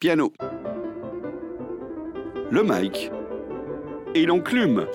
[0.00, 0.32] piano.
[2.50, 3.10] Le mic
[4.14, 4.86] et l'enclume.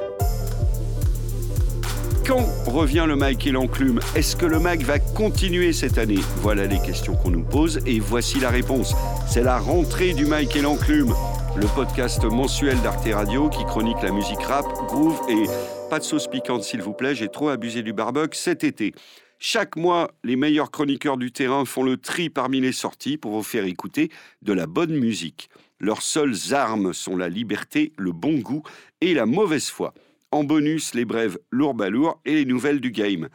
[2.26, 6.18] Quand revient le mic et l'enclume Est-ce que le mic va continuer cette année?
[6.38, 8.96] Voilà les questions qu'on nous pose et voici la réponse.
[9.28, 11.14] C'est la rentrée du mic et l'enclume,
[11.56, 15.46] le podcast mensuel d'Arte Radio qui chronique la musique rap, groove et
[15.92, 18.96] pas de sauce piquante s'il vous plaît, j'ai trop abusé du barbecue cet été.
[19.40, 23.44] Chaque mois, les meilleurs chroniqueurs du terrain font le tri parmi les sorties pour vous
[23.44, 24.10] faire écouter
[24.42, 25.50] de la bonne musique.
[25.80, 28.64] Leurs seules armes sont la liberté, le bon goût
[29.02, 29.94] et la mauvaise foi.
[30.32, 33.30] En bonus, les brèves lourd balourd et les nouvelles du game.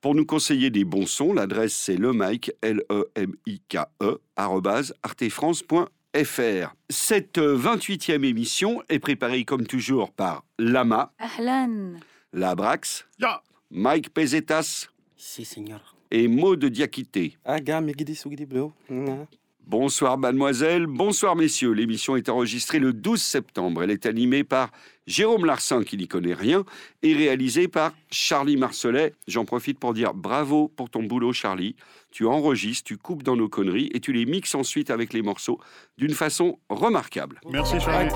[0.00, 6.74] Pour nous conseiller des bons sons, l'adresse c'est lemike, L-E-M-I-K-E, arrobase, artefrance.fr.
[6.90, 11.94] Cette 28e émission est préparée comme toujours par Lama, Ahlan.
[12.32, 13.42] Labrax, Ya.
[13.70, 14.88] Mike Pesetas
[15.20, 15.96] Si, señor.
[16.12, 17.36] et Maud Diakité.
[18.14, 18.68] Sugidi, bleu.
[18.88, 19.26] Nga.
[19.66, 21.72] Bonsoir mademoiselle, bonsoir messieurs.
[21.72, 23.82] L'émission est enregistrée le 12 septembre.
[23.82, 24.70] Elle est animée par
[25.08, 26.64] Jérôme Larsin qui n'y connaît rien
[27.02, 29.12] et réalisée par Charlie Marcelet.
[29.26, 31.74] J'en profite pour dire bravo pour ton boulot Charlie.
[32.12, 35.58] Tu enregistres, tu coupes dans nos conneries et tu les mixes ensuite avec les morceaux
[35.98, 37.40] d'une façon remarquable.
[37.50, 38.08] Merci Charlie.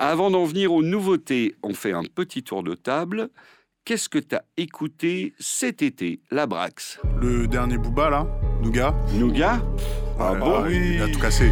[0.00, 3.28] Avant d'en venir aux nouveautés, on fait un petit tour de table.
[3.84, 7.00] Qu'est-ce que tu as écouté cet été, la Brax?
[7.20, 8.26] Le dernier Booba là,
[8.62, 8.94] Nougat.
[9.14, 9.60] Nougat?
[10.20, 10.62] Ah Ouais, bon?
[10.62, 11.50] ouais, Il a tout cassé.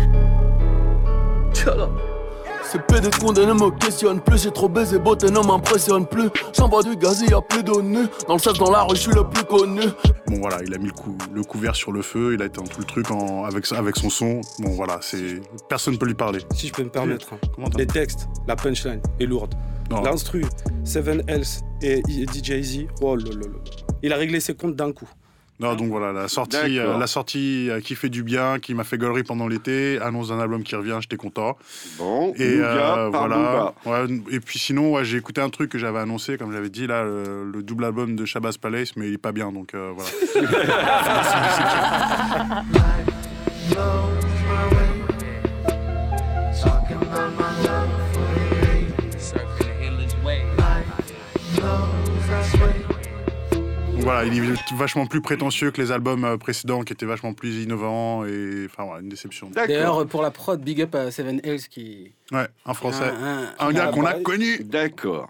[2.63, 6.29] Ces PD condés ne me questionnent plus, j'ai trop baisé, beauté ne m'impressionne plus.
[6.57, 8.07] J'envoie du gaz, y a plus de nu.
[8.29, 9.81] Dans le sac, dans la rue, je suis le plus connu.
[10.29, 12.63] Bon voilà, il a mis le, cou- le couvert sur le feu, il a éteint
[12.63, 14.41] tout le truc en- avec, avec son son.
[14.61, 16.39] Bon voilà, c'est personne peut lui parler.
[16.55, 17.33] Si je peux me permettre.
[17.33, 17.39] hein.
[17.57, 19.53] Comment t'as- Les textes, la punchline est lourde.
[20.05, 20.45] L'instru,
[20.85, 23.59] Seven Else et DJ Easy, oh là là là.
[24.03, 25.09] Il a réglé ses comptes d'un coup.
[25.61, 28.83] Non, donc voilà, la sortie, euh, la sortie euh, qui fait du bien, qui m'a
[28.83, 31.59] fait gaulerie pendant l'été, annonce d'un album qui revient, j'étais content.
[31.99, 33.75] Bon, Et euh, voilà.
[33.85, 36.87] Ouais, et puis sinon, ouais, j'ai écouté un truc que j'avais annoncé, comme j'avais dit
[36.87, 39.93] là, le, le double album de Shabazz Palace, mais il est pas bien, donc euh,
[39.95, 40.09] voilà.
[54.13, 57.63] voilà, il est vachement plus prétentieux que les albums euh, précédents, qui étaient vachement plus
[57.63, 59.51] innovants et enfin voilà, une déception.
[59.51, 62.13] D'ailleurs, pour la prod, big up à Seven Hills qui.
[62.33, 64.59] Ouais, un français, Un, un- un gars qu'on a connu.
[64.65, 65.29] D'accord.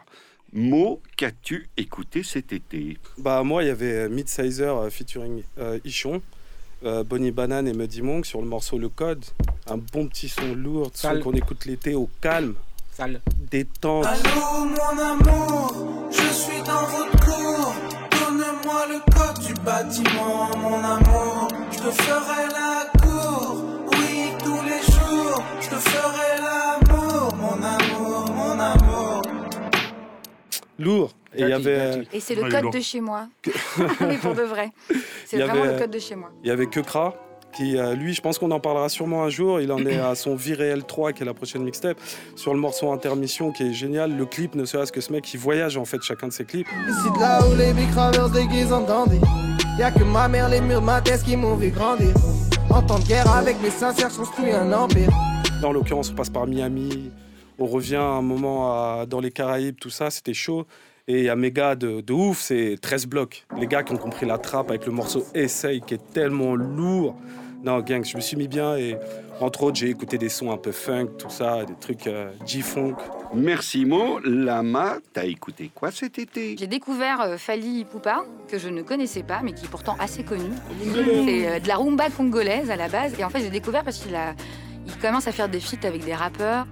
[0.52, 2.98] Mo, qu'as-tu écouté cet été?
[3.18, 6.20] Bah moi, il y avait Midsizer euh, featuring euh, Ichon,
[6.84, 9.24] euh, Bonnie Banane et Muddy Monk sur le morceau Le Code.
[9.68, 11.20] Un bon petit son lourd, son Sale.
[11.20, 12.54] qu'on écoute l'été au calme,
[12.92, 13.20] Sale.
[13.50, 14.06] détente.
[14.06, 17.74] Allô mon amour, je suis dans votre cour.
[18.60, 21.48] Donnez-moi le code du bâtiment, mon amour.
[21.70, 25.42] Je te ferai la cour, oui, tous les jours.
[25.60, 29.22] Je te ferai l'amour, mon amour, mon amour.
[30.78, 31.12] Lourd.
[31.34, 32.02] Et il y avait.
[32.12, 33.28] Et c'est le code de chez moi.
[34.00, 34.72] Mais pour de vrai.
[35.26, 36.30] C'est vraiment avait- le code de chez moi.
[36.42, 37.14] il y avait Kekra,
[37.52, 39.60] qui euh, lui, je pense qu'on en parlera sûrement un jour.
[39.60, 41.98] Il en est à son V-Réel 3, qui est la prochaine mixtape,
[42.36, 44.16] sur le morceau Intermission, qui est génial.
[44.16, 46.66] Le clip, ne serait-ce que ce mec, il voyage en fait chacun de ses clips.
[47.04, 49.20] C'est de là où les big se déguisent en dandy.
[49.78, 52.12] Y'a que ma mère, les murs ma thèse qui m'ont vu grandir.
[52.70, 55.08] En temps de guerre avec mes sincères, je construis un empire.
[55.64, 57.10] En l'occurrence, on passe par Miami.
[57.58, 60.66] On revient à un moment à- dans les Caraïbes, tout ça, c'était chaud.
[61.08, 63.44] Et il y a mes gars de, de ouf, c'est 13 blocs.
[63.58, 67.16] Les gars qui ont compris la trappe avec le morceau Essaye qui est tellement lourd.
[67.62, 68.96] Non, gang, je me suis mis bien et
[69.40, 72.96] entre autres, j'ai écouté des sons un peu funk, tout ça, des trucs euh, G-funk.
[73.34, 74.18] Merci Mo.
[74.24, 76.56] Lama, t'as écouté quoi cet été?
[76.58, 80.24] J'ai découvert euh, Fali Poupa, que je ne connaissais pas, mais qui est pourtant assez
[80.24, 80.50] connu.
[81.26, 83.12] C'est euh, de la rumba congolaise à la base.
[83.18, 84.34] Et en fait, j'ai découvert parce qu'il a,
[84.86, 86.66] il commence à faire des feats avec des rappeurs.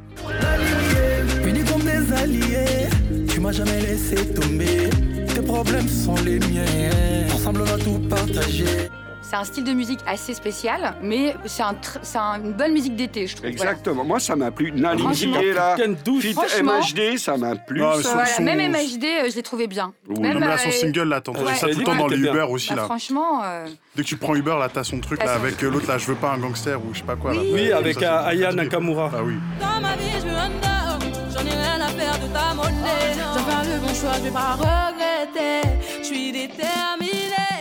[1.46, 2.88] Unis comme des alliés,
[3.28, 4.90] tu m'as jamais laissé tomber.
[5.34, 7.26] Tes problèmes sont les miens.
[7.32, 8.88] Ensemble, on va tout partager.
[9.28, 11.74] C'est un style de musique assez spécial, mais c'est un
[12.14, 13.50] un- une bonne musique d'été, je trouve.
[13.54, 13.72] Voilà.
[13.72, 14.02] Exactement.
[14.04, 14.70] Moi, ça m'a plu.
[14.70, 15.76] Dié, là.
[15.76, 16.34] Fit.
[16.62, 17.80] MHD, ça m'a plu.
[17.80, 18.08] Non, mais ça.
[18.08, 19.92] son- Voilà, son- Même MHD, euh, je l'ai trouvé bien.
[20.08, 20.20] Oui.
[20.20, 21.54] Même, Non, mais là, son euh, single, là, t'entendais ouais.
[21.56, 22.32] ça tout le temps dans t'es les bien.
[22.32, 22.84] Uber aussi, bah, là.
[22.84, 23.66] franchement, euh,
[23.96, 25.98] Dès que tu prends Uber, là, t'as son truc, là, Ah, avec euh, l'autre, là,
[25.98, 27.40] je veux pas un gangster ou je sais pas quoi, là.
[27.52, 28.52] Oui, avec Ça, euh, Aya.
[28.52, 29.10] Nakamura.
[29.14, 29.34] Ah oui.
[29.60, 31.12] Dans ma vie, je veux un homme.
[31.34, 33.14] J'en ai rien à faire de ta monnaie.
[33.14, 35.68] J'en fais le bon choix, je vais pas regretter.
[36.00, 37.57] Je suis déterminée.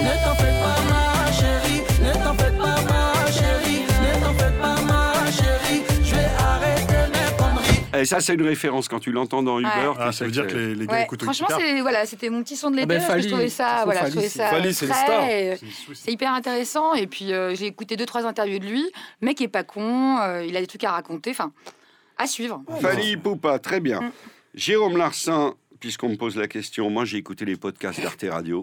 [0.00, 1.80] Ne t'en fais pas, ma chérie.
[2.02, 3.82] Ne t'en fais pas, ma chérie.
[3.82, 5.82] Ne t'en fais pas, ma chérie.
[6.02, 8.00] Je vais arrêter mes conneries.
[8.00, 9.68] Et ça, c'est une référence quand tu l'entends dans Uber.
[9.68, 9.94] Ouais.
[9.94, 12.28] tu Ah, ça veut dire que les, les gars Ouais, écoutent franchement, c'est voilà, c'était
[12.30, 12.94] mon petit son de l'été.
[12.94, 15.94] Ah ben, parce que je trouvais ça, voilà, je Fally, trouvais c'est- ça Fally, c'est
[15.94, 16.94] C'est- hyper intéressant.
[16.94, 18.82] Et puis euh, j'ai écouté deux trois interviews de lui.
[19.20, 20.18] Le mec est pas con.
[20.20, 21.30] euh, il a des trucs à raconter.
[21.30, 21.52] Enfin,
[22.18, 22.62] à suivre.
[22.80, 24.00] Fali Poupa, très bien.
[24.00, 24.12] Mm.
[24.54, 28.60] Jérôme Larsin, puisqu'on me pose la question, moi j'ai écouté les podcasts d'Arte Radio.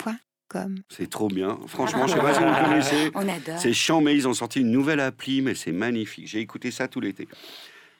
[0.89, 1.57] C'est trop bien.
[1.67, 3.11] Franchement, je sais pas si vous connaissez.
[3.15, 3.57] On adore.
[3.57, 6.27] C'est chiant, mais ils ont sorti une nouvelle appli, mais c'est magnifique.
[6.27, 7.27] J'ai écouté ça tout l'été.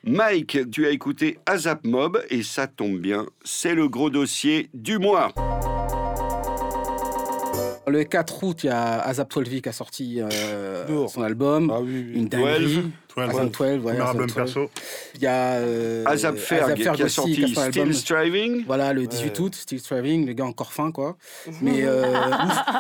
[0.04, 4.98] Mike, tu as écouté Azap Mob, et ça tombe bien, c'est le gros dossier du
[4.98, 5.32] mois.
[7.88, 11.72] Le 4 août, il y a Azap 12 qui a sorti euh, son album.
[11.72, 12.14] Ah oui, oui.
[12.16, 12.92] Une dinguerie.
[13.16, 14.34] 12, Azap 12, ouais, premier Azap album 12.
[14.36, 14.70] perso.
[15.16, 17.94] Il y a euh, Azap Ferg, qui a aussi, sorti son Still album.
[17.94, 18.64] Striving.
[18.66, 19.40] Voilà, le 18 Ouais.
[19.46, 21.18] août, Still Striving, le gars encore fin, quoi.
[21.62, 22.06] Mais, euh.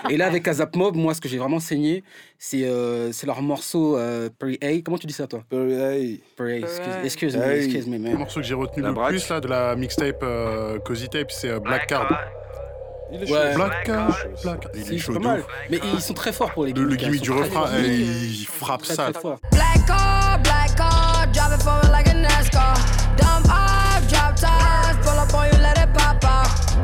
[0.10, 2.04] Et là, avec Azap Mob, moi, ce que j'ai vraiment saigné,
[2.40, 4.82] c'est euh, c'est leur morceau euh, Pretty A.
[4.82, 5.44] Comment tu dis ça, toi?
[5.50, 7.02] Pretty A, excuse, Ouais.
[7.04, 7.66] excuse me, Hey.
[7.66, 9.10] excuse me, Le morceau que j'ai retenu La le braque.
[9.10, 12.20] plus là, de la mixtape euh, Cozy Tape, c'est euh, Black Card.
[13.14, 13.52] Il est Ouais.
[13.52, 13.56] chaud.
[13.58, 14.68] Black Card, Black.
[14.74, 15.44] Il est chaud pas mal.
[15.70, 17.86] Mais ils sont très forts pour les Le, le gimmicks, gimmick ils du refrain, eh,
[17.88, 19.12] il frappe Très, ça.
[19.12, 19.38] très fort.
[19.52, 20.21] Black car, black
[21.64, 22.76] forward like a NASCAR.
[23.18, 26.76] Dump off, drop tires, pull up on you, let it pop off.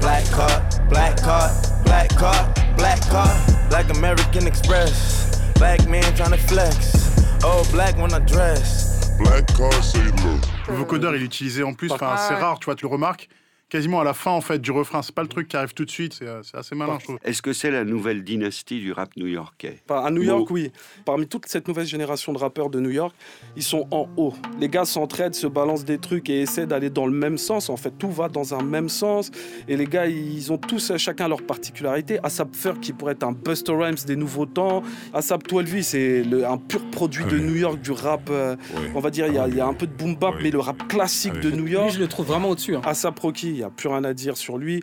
[0.00, 1.50] Black car, black car,
[1.84, 3.28] black car, black car,
[3.70, 5.40] black American Express.
[5.54, 6.94] Black man tryna flex.
[7.42, 9.10] Oh, black when I dress.
[9.18, 10.42] Black car say look.
[10.68, 11.90] Le vocodeur, il est utilisé en plus.
[11.90, 13.28] Enfin, c'est rare, tu vois, tu le remarques.
[13.68, 15.02] Quasiment à la fin, en fait, du refrain.
[15.02, 16.12] C'est pas le truc qui arrive tout de suite.
[16.14, 17.18] C'est euh, assez malin, je trouve.
[17.24, 19.80] Est-ce que c'est la nouvelle dynastie du rap new-yorkais?
[19.90, 20.70] Enfin, à New York, oui.
[21.04, 23.12] Parmi toute cette nouvelle génération de rappeurs de New York,
[23.56, 24.34] ils sont en haut.
[24.60, 27.68] Les gars s'entraident, se balancent des trucs et essaient d'aller dans le même sens.
[27.68, 29.32] En fait, tout va dans un même sens.
[29.66, 32.20] Et les gars, ils ont tous euh, chacun leur particularité.
[32.22, 34.84] Asap Ferg, qui pourrait être un Buster Rhymes des nouveaux temps.
[35.12, 37.42] Asap 12 c'est un pur produit de Ouais.
[37.42, 38.30] New York, du rap.
[38.30, 38.54] euh,
[38.94, 40.52] on va dire, il y, a- il y a un peu de boom bap, mais
[40.52, 41.40] le rap classique Ouais.
[41.40, 41.90] de New Lui, York.
[41.94, 42.76] je le trouve vraiment au-dessus.
[42.76, 42.80] hein.
[42.84, 44.82] Asap Rocky, il n'y a plus rien à dire sur lui.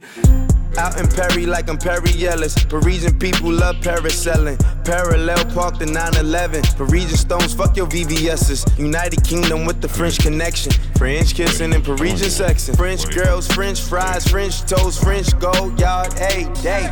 [0.80, 2.56] Out in Perry like I'm Perry Ellis.
[2.68, 4.58] Parisian people love paraselling.
[4.84, 6.76] Parallel park to 9-11.
[6.76, 8.66] Parisian stones, fuck your VVS's.
[8.80, 10.72] United Kingdom with the French connection.
[10.98, 12.76] French kissing and Parisian sexing.
[12.76, 16.90] French girls, French fries, French toast, French gold yard, hey, day.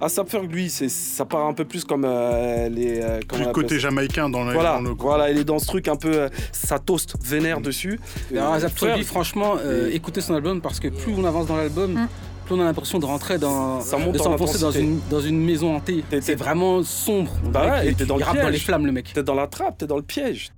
[0.00, 3.00] Asap Ferg, lui, c'est- ça part un peu plus comme euh, les.
[3.00, 4.52] euh, le appelle côté ça jamaïcain dans le.
[4.52, 7.60] Voilà, dans le- voilà, il est dans ce truc un peu, euh, ça toast vénère
[7.60, 7.98] dessus.
[8.30, 8.54] Mais alors,
[8.96, 12.08] 12, franchement, euh, Et- écoutez son album parce que plus on avance dans l'album, Mm.
[12.46, 13.80] plus on a l'impression de rentrer dans.
[13.80, 16.04] Ça monte de en s'enfoncer dans une, dans une maison hantée.
[16.08, 17.32] T'es- C'est vraiment sombre.
[17.50, 18.52] Bah ouais, et t'es dans dans piège.
[18.52, 19.10] les flammes, le mec.
[19.12, 20.52] T'es dans la trappe, t'es dans le piège.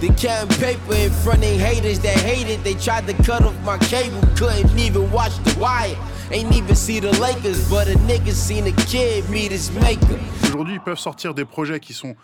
[0.00, 2.62] They counting paper in front of haters that hate it.
[2.64, 5.96] They tried to cut off my cable, couldn't even watch the wire.
[6.34, 10.18] Ain't even see the Lakers, but a nigga seen a kid meet his maker.
[10.44, 12.16] Aujourd'hui, ils peuvent sortir des projets qui sont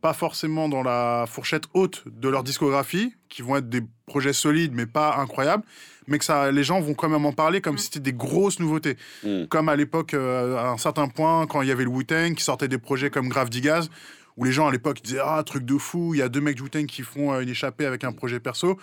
[0.00, 4.72] pas forcément dans la fourchette haute de leur discographie, qui vont être des projets solides
[4.74, 5.62] mais pas incroyables,
[6.06, 8.60] mais que ça, les gens vont quand même en parler comme si c'était des grosses
[8.60, 8.96] nouveautés.
[9.24, 9.44] Mm.
[9.50, 12.42] Comme à l'époque, euh, à un certain point, quand il y avait le Wu-Tang qui
[12.42, 13.90] sortait des projets comme Grave Digaz,
[14.38, 16.56] où les gens à l'époque disaient Ah, truc de fou, il y a deux mecs
[16.56, 18.78] du Wu-Tang qui font euh, une échappée avec un projet perso.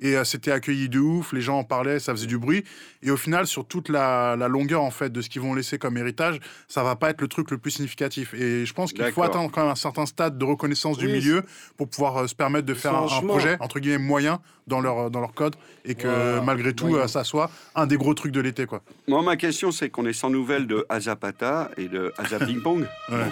[0.00, 2.64] Et euh, c'était accueilli de ouf, les gens en parlaient, ça faisait du bruit.
[3.02, 5.78] Et au final, sur toute la, la longueur en fait de ce qu'ils vont laisser
[5.78, 8.32] comme héritage, ça va pas être le truc le plus significatif.
[8.34, 11.42] Et je pense qu'il faut atteindre quand même un certain stade de reconnaissance du milieu
[11.76, 15.20] pour pouvoir euh, se permettre de faire un, projet entre guillemets moyen dans leur dans
[15.20, 16.42] leur code et que Voilà.
[16.42, 18.82] malgré tout euh, ça soit un des gros trucs de l'été quoi.
[19.08, 22.86] Moi, ma question, c'est qu'on est sans nouvelles de Azapata et de Azap Ping Pong.
[23.10, 23.24] Ouais.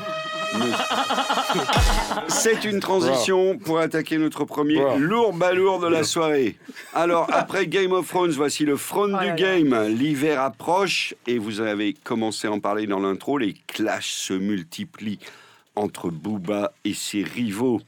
[2.28, 4.98] C'est une transition pour attaquer notre premier Wow.
[4.98, 6.55] lourd balourd de la soirée.
[6.94, 9.86] Alors, après Game of Thrones, voici le front Oh du game.
[9.88, 13.38] L'hiver approche et vous avez commencé à en parler dans l'intro.
[13.38, 15.18] Les clashs se multiplient
[15.74, 17.80] entre Booba et ses rivaux.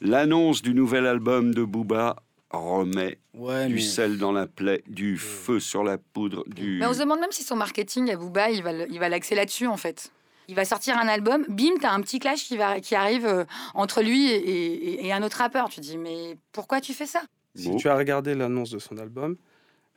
[0.00, 2.16] L'annonce du nouvel album de Booba
[2.50, 6.76] remet Ouais, du mais- sel dans la plaie, du feu sur la poudre, du...
[6.78, 9.76] Mais on se demande même si son marketing à Booba, il va, l'axer là-dessus en
[9.76, 10.12] fait.
[10.46, 13.44] Il va sortir un album, bim, t'as un petit clash qui, va, qui arrive euh,
[13.74, 15.68] entre lui et, et- et un autre rappeur.
[15.68, 17.22] Tu te dis, mais pourquoi tu fais ça?
[17.54, 17.76] Si Bon.
[17.76, 19.36] tu as regardé l'annonce de son album,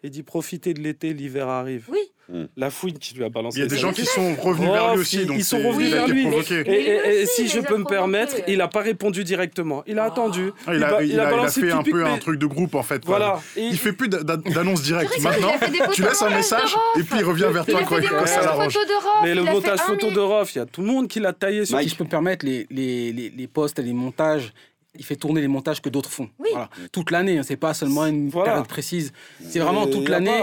[0.03, 1.85] il dit profitez de l'été, l'hiver arrive.
[1.89, 1.99] Oui.
[2.29, 2.43] Mm.
[2.57, 3.57] La fouine qui lui a balancé.
[3.57, 5.59] Il y a des gens qui sont revenus vers lui aussi, ils- donc ils sont
[5.65, 6.23] revenus vers lui.
[6.27, 6.59] provoqué.
[6.67, 9.23] Et, et- et Mais si aussi, je peux a me permettre, il n'a pas répondu
[9.23, 9.81] directement.
[9.87, 10.51] Il a attendu.
[10.67, 12.45] Ah, il, a, ba- il a- il a balancé fait un peu un truc de
[12.45, 13.05] groupe en fait.
[13.05, 13.41] Voilà.
[13.55, 15.13] Il fait plus d'a- d'a- d'annonce directe.
[15.15, 17.79] C'est vrai, il a Maintenant, tu laisses un message et puis il revient vers toi
[17.87, 17.95] quand,
[18.27, 18.77] ça l'arrange.
[19.23, 21.07] Mais le il a fait montage photo de Rof, il y a tout le monde
[21.07, 21.65] qui l'a taillé.
[21.65, 24.53] Si je peux me permettre, les, les, les, les posts et les montages
[24.97, 26.29] il fait tourner les montages que d'autres font.
[26.39, 26.49] Oui.
[26.51, 26.69] Voilà.
[26.91, 28.51] Toute l'année, hein, c'est pas seulement une Voilà.
[28.51, 29.13] période précise.
[29.47, 30.41] C'est vraiment toute a l'année.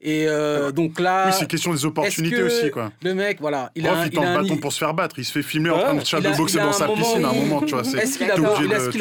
[0.00, 2.92] Et euh, donc là, Oui, c'est question des opportunités que aussi, quoi.
[3.02, 4.72] Le mec, voilà, il Prof, a, un- il tend il a le un- bâton pour
[4.72, 5.18] se faire battre.
[5.18, 5.82] Il se fait filmer en Ouais.
[5.82, 7.84] train de a- shadowboxer a dans un sa moment piscine à un moment, tu vois.
[7.84, 8.34] c'est- Est-ce qu'il a,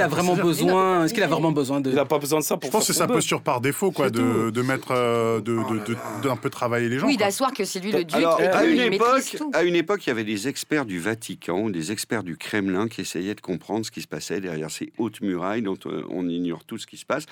[0.05, 2.55] a vraiment besoin Est-ce qu'il a vraiment besoin de Il n'a pas besoin de ça
[2.55, 6.35] pour Je pense que c'est sa posture par défaut, quoi, de, de mettre, euh, d'un
[6.37, 7.07] peu travailler les gens.
[7.07, 10.11] Oui, d'asseoir que c'est lui le et à une, époque, à une époque, il y
[10.11, 14.01] avait des experts du Vatican, des experts du Kremlin qui essayaient de comprendre ce qui
[14.01, 17.25] se passait derrière ces hautes murailles dont euh, on ignore tout ce qui se passe.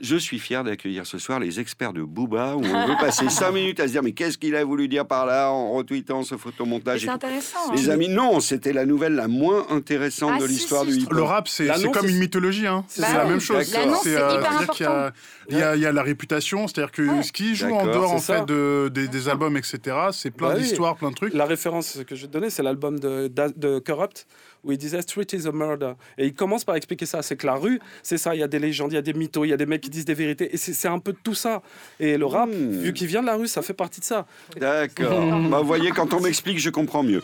[0.00, 3.52] Je suis fier d'accueillir ce soir les experts de Booba, où on veut passer cinq
[3.52, 6.36] minutes à se dire mais qu'est-ce qu'il a voulu dire par là en retweetant ce
[6.36, 7.02] photomontage.
[7.02, 7.58] C'est intéressant.
[7.68, 7.72] hein.
[7.76, 11.12] Les amis, non, c'était la nouvelle la moins intéressante Ah, de l'histoire si, du hip-hop.
[11.12, 12.66] Le rap, c'est comme une mythologie.
[12.66, 12.84] Hein.
[12.88, 13.30] C'est Bah la oui.
[13.32, 13.72] même chose.
[13.74, 15.12] L'annonce, C'est, euh, hyper c'est-à-dire qu'il y a-
[15.50, 17.22] Il y, a, il y a la réputation, c'est-à-dire que Ouais.
[17.24, 18.38] ce qui joue en dehors en ça.
[18.38, 19.80] fait de, des, des albums, etc.,
[20.12, 20.62] c'est plein Bah oui.
[20.62, 21.34] d'histoires, plein de trucs.
[21.34, 24.26] La référence que je vais te donner, c'est l'album de, de Corrupt,
[24.64, 25.92] où il disait Street is a murder.
[26.18, 27.22] Et il commence par expliquer ça.
[27.22, 28.34] C'est que la rue, c'est ça.
[28.34, 29.80] Il y a des légendes, il y a des mythos, il y a des mecs
[29.80, 30.54] qui disent des vérités.
[30.54, 31.62] Et c'est, un peu tout ça.
[31.98, 32.80] Et le rap, Hmm.
[32.82, 34.26] vu qu'il vient de la rue, ça fait partie de ça.
[34.58, 35.20] D'accord.
[35.50, 37.22] Bah, vous voyez, quand on m'explique, je comprends mieux.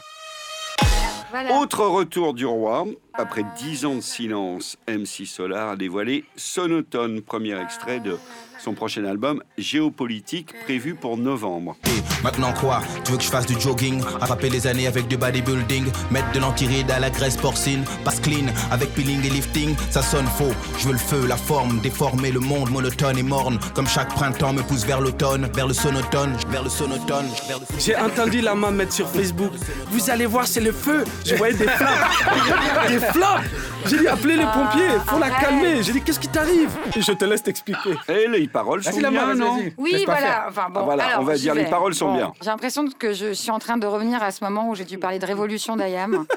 [1.30, 1.58] Voilà.
[1.58, 2.86] Autre retour du roi.
[3.12, 8.16] Après dix ans de silence, MC Solar a dévoilé Sonotone, premier extrait de
[8.58, 11.76] son prochain album Géopolitique, prévu pour novembre.
[12.22, 12.80] Maintenant quoi?
[13.04, 14.02] Tu veux que je fasse du jogging?
[14.20, 15.84] Attraper les années avec du bodybuilding.
[16.10, 17.84] Mettre de l'antiride à la graisse porcine.
[18.04, 19.76] Passe clean avec peeling et lifting.
[19.90, 20.52] Ça sonne faux.
[20.78, 21.80] Je veux le feu, la forme.
[21.80, 23.58] Déformer le monde monotone et morne.
[23.74, 25.48] Comme chaque printemps me pousse vers l'automne.
[25.54, 26.36] Vers le sonotone.
[26.48, 27.26] Vers le sonotone.
[27.46, 29.52] Vers le J'ai entendu la main mettre sur Facebook.
[29.90, 31.04] Vous allez voir, c'est le feu.
[31.24, 32.08] Je voyais des flammes.
[32.88, 33.44] des flammes.
[33.88, 35.82] J'ai dit, appelez les pompiers, faut la calmer.
[35.82, 37.94] J'ai dit, qu'est-ce qui t'arrive Et je te laisse t'expliquer.
[38.08, 39.58] Et les paroles sont main, bien, vas-y, non.
[39.78, 40.46] Oui, voilà.
[40.48, 42.32] Enfin, bon, Ah, voilà, alors, on va dire, les paroles sont bien.
[42.40, 44.98] J'ai l'impression que je suis en train de revenir à ce moment où j'ai dû
[44.98, 46.26] parler de révolution d'Ayam.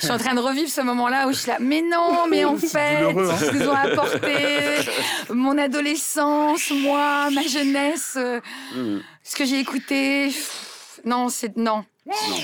[0.00, 1.58] je suis en train de revivre ce moment-là où je suis là.
[1.60, 3.12] Mais non, mais en fait, hein.
[3.52, 4.34] ils nous ont apporté
[5.32, 8.40] mon adolescence, moi, ma jeunesse, euh,
[8.74, 8.98] Mm.
[9.22, 10.32] ce que j'ai écouté.
[11.04, 11.84] Non, c'est non.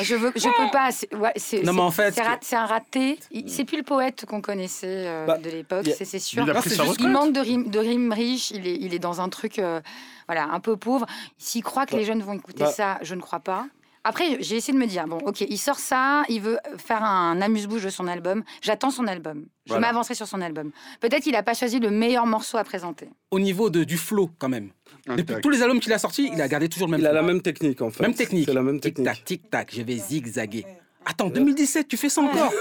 [0.03, 0.91] Je veux, je peux pas.
[0.91, 3.19] c'est- ouais, c'est Non, mais en fait, c'est un raté.
[3.31, 6.45] Il- C'est plus le poète qu'on connaissait euh, Bah, de l'époque, c'est c'est sûr.
[6.45, 7.13] Il a Non, pris c'est sa juste- Il retraite.
[7.27, 9.81] manque de rimes, de rimes riches, il est, il est dans un truc euh,
[10.29, 11.05] voilà, un peu pauvre.
[11.37, 12.71] S'il croit que Bah, les jeunes vont écouter bah.
[12.73, 13.67] ça, je ne crois pas.
[14.03, 17.39] Après, j'ai essayé de me dire, bon, ok, il sort ça, il veut faire un
[17.43, 18.45] amuse-bouche de son album.
[18.63, 19.45] J'attends son album.
[19.67, 19.89] Je Voilà.
[19.89, 20.71] m'avancerai sur son album.
[21.01, 23.11] Peut-être qu'il n'a pas choisi le meilleur morceau à présenter.
[23.31, 24.71] Au niveau de, du flow, quand même.
[25.09, 25.43] Depuis Tac.
[25.43, 27.23] tous les albums qu'il a sortis, il a gardé toujours le même Il a la
[27.23, 28.03] même technique, en fait.
[28.03, 28.47] Même technique.
[28.47, 29.07] C'est la même technique.
[29.07, 30.67] Tic-tac, tic-tac, je vais zigzaguer.
[31.05, 32.53] Attends, 2017, tu fais ça encore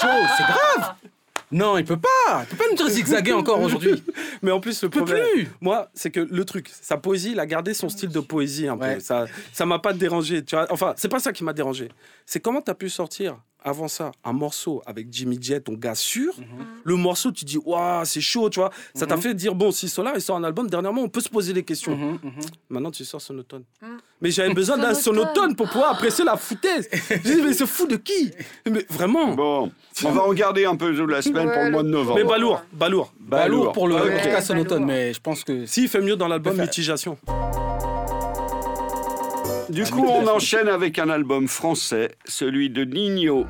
[0.00, 0.94] Joe, c'est grave
[1.50, 4.02] Non, il peut pas Il peut pas nous dire zigzaguer encore aujourd'hui
[4.42, 7.32] Mais en plus, le Il peut problème, plus moi, c'est que le truc, sa poésie,
[7.32, 8.84] il a gardé son style de poésie un peu.
[8.86, 9.00] Ouais.
[9.00, 10.44] Ça, ça m'a pas dérangé.
[10.44, 11.88] Tu vois enfin, c'est pas ça qui m'a dérangé.
[12.26, 15.94] C'est comment tu as pu sortir avant ça un morceau avec Jimmy Jet, ton gars
[15.94, 16.34] sûr.
[16.84, 18.70] Le morceau, tu dis, waouh, c'est chaud, tu vois.
[18.94, 19.22] Ça t'a Mhm.
[19.22, 21.62] fait dire, bon, si Solar il sort un album, dernièrement, on peut se poser des
[21.62, 21.96] questions.
[21.96, 22.32] Mhm, mhm.
[22.70, 23.64] Maintenant, tu sors Sonotone.
[23.82, 23.86] Mm.
[24.22, 25.54] Mais j'avais besoin d'un Sonotone.
[25.56, 26.88] Pour pouvoir apprécier la foutaise.
[27.10, 28.30] J'ai dit, mais ce fou de qui?
[28.70, 29.34] Mais vraiment.
[29.34, 29.72] Bon,
[30.04, 32.18] on va en garder un peu la semaine pour le mois de novembre.
[32.18, 33.12] Mais Balourd, Balourd.
[33.18, 36.16] Bah, lourd pour le en tout cas sonotone, mais je pense que S'il fait mieux
[36.16, 37.16] dans l'album, Mitigation.
[39.70, 43.46] Du coup, on enchaîne avec un album français, celui de Nino.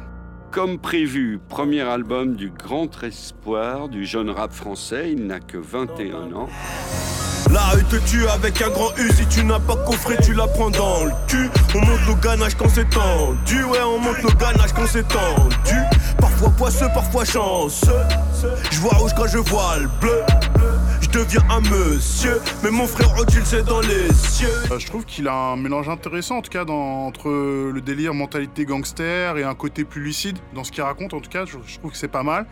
[0.50, 6.33] Comme prévu, premier album du grand espoir du jeune rap français, il n'a que 21
[6.35, 6.49] ans.
[7.50, 10.47] La rue te tue avec un grand U Si tu n'as pas coffré tu la
[10.47, 14.31] prends dans le cul On monte le ganache quand c'est tendu Ouais on monte le
[14.39, 15.75] ganache quand c'est tendu
[16.21, 17.91] Parfois poisseux, parfois chanceux
[18.71, 20.23] Je vois rouge quand je vois le bleu
[21.00, 25.04] Je deviens un monsieur Mais mon frère Odile c'est dans les cieux Euh, Je trouve
[25.04, 29.42] qu'il a un mélange intéressant, en tout cas, dans- entre le délire mentalité gangster et
[29.45, 31.14] un côté plus lucide dans ce qu'il raconte.
[31.14, 32.47] En tout cas, je, je trouve que c'est pas mal.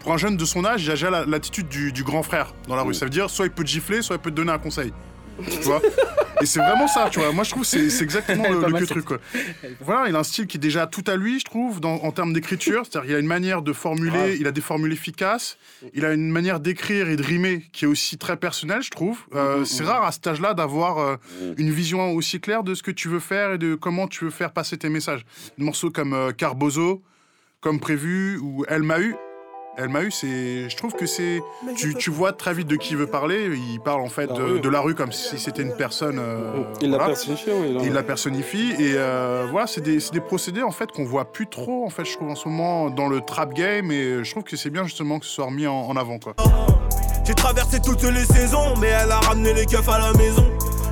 [0.00, 2.52] Pour un jeune de son âge, il a déjà la- l'attitude du, du grand frère
[2.68, 2.94] dans la rue.
[2.94, 4.92] Ça veut dire, soit il peut te gifler, soit il peut te donner un conseil.
[5.50, 5.80] Tu vois?
[6.40, 7.32] Et c'est vraiment ça, tu vois.
[7.32, 9.18] Moi, je trouve que c'est c'est exactement le, truc, quoi.
[9.80, 12.12] Voilà, il a un style qui est déjà tout à lui, je trouve, dans- en
[12.12, 12.82] termes d'écriture.
[12.84, 15.56] C'est-à-dire qu'il a une manière de formuler, il a des formules efficaces.
[15.94, 19.18] Il a une manière d'écrire et de rimer qui est aussi très personnelle, je trouve.
[19.34, 21.16] Euh, c'est rare à cet âge-là d'avoir euh,
[21.56, 24.30] une vision aussi claire de ce que tu veux faire et de comment tu veux
[24.30, 25.24] faire passer tes messages.
[25.58, 27.02] Des morceaux comme euh, Carbozo,
[27.60, 29.14] comme prévu, ou Elle m'a eu.
[29.76, 31.42] Elle m'a eu, c'est, je trouve que c'est,
[31.76, 33.50] tu, tu vois très vite de qui il veut parler.
[33.72, 36.18] Il parle en fait La de, la rue comme si c'était une personne.
[36.20, 37.12] euh, Il l'a voilà.
[37.12, 37.76] personnifié, oui.
[37.84, 41.24] il la personnifie et euh, voilà c'est des, c'est des procédés en fait qu'on voit
[41.24, 44.30] plus trop en fait je trouve en ce moment dans le trap game et je
[44.30, 46.34] trouve que c'est bien justement que ce soit remis en, en avant quoi.
[47.26, 50.46] J'ai traversé toutes les saisons Mais elle a ramené les keufs à la maison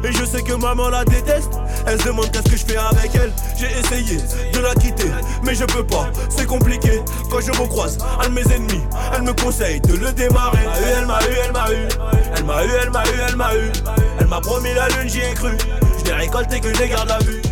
[0.04, 1.52] Et je sais que maman la déteste.
[1.86, 3.32] Elle se demande qu'est-ce que je fais avec elle.
[3.56, 4.18] J'ai essayé
[4.52, 5.10] de la quitter,
[5.44, 6.10] mais je peux pas.
[6.28, 7.00] C'est compliqué.
[7.30, 8.82] Quand je recroise un de mes ennemis,
[9.14, 10.66] elle me conseille de le démarrer.
[10.98, 11.88] Elle m'a eu, elle m'a eu,
[12.36, 13.72] elle m'a eu, elle m'a eu, elle m'a eu.
[14.18, 15.52] Elle m'a promis la lune, j'y ai cru.
[15.98, 17.42] Je l'ai récolté que je garde à vue.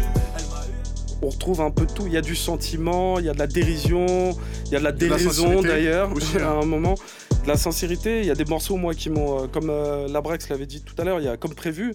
[1.23, 2.05] On retrouve un peu de tout.
[2.07, 4.07] Il y a du sentiment, il y a de la dérision,
[4.67, 6.47] il y a de la déraison d'ailleurs, aussi, hein.
[6.47, 6.95] à un moment.
[7.45, 10.49] De la sincérité, il y a des morceaux, moi, qui m'ont, euh, comme euh, Labrex
[10.49, 11.95] l'avait dit tout à l'heure, il y a comme prévu.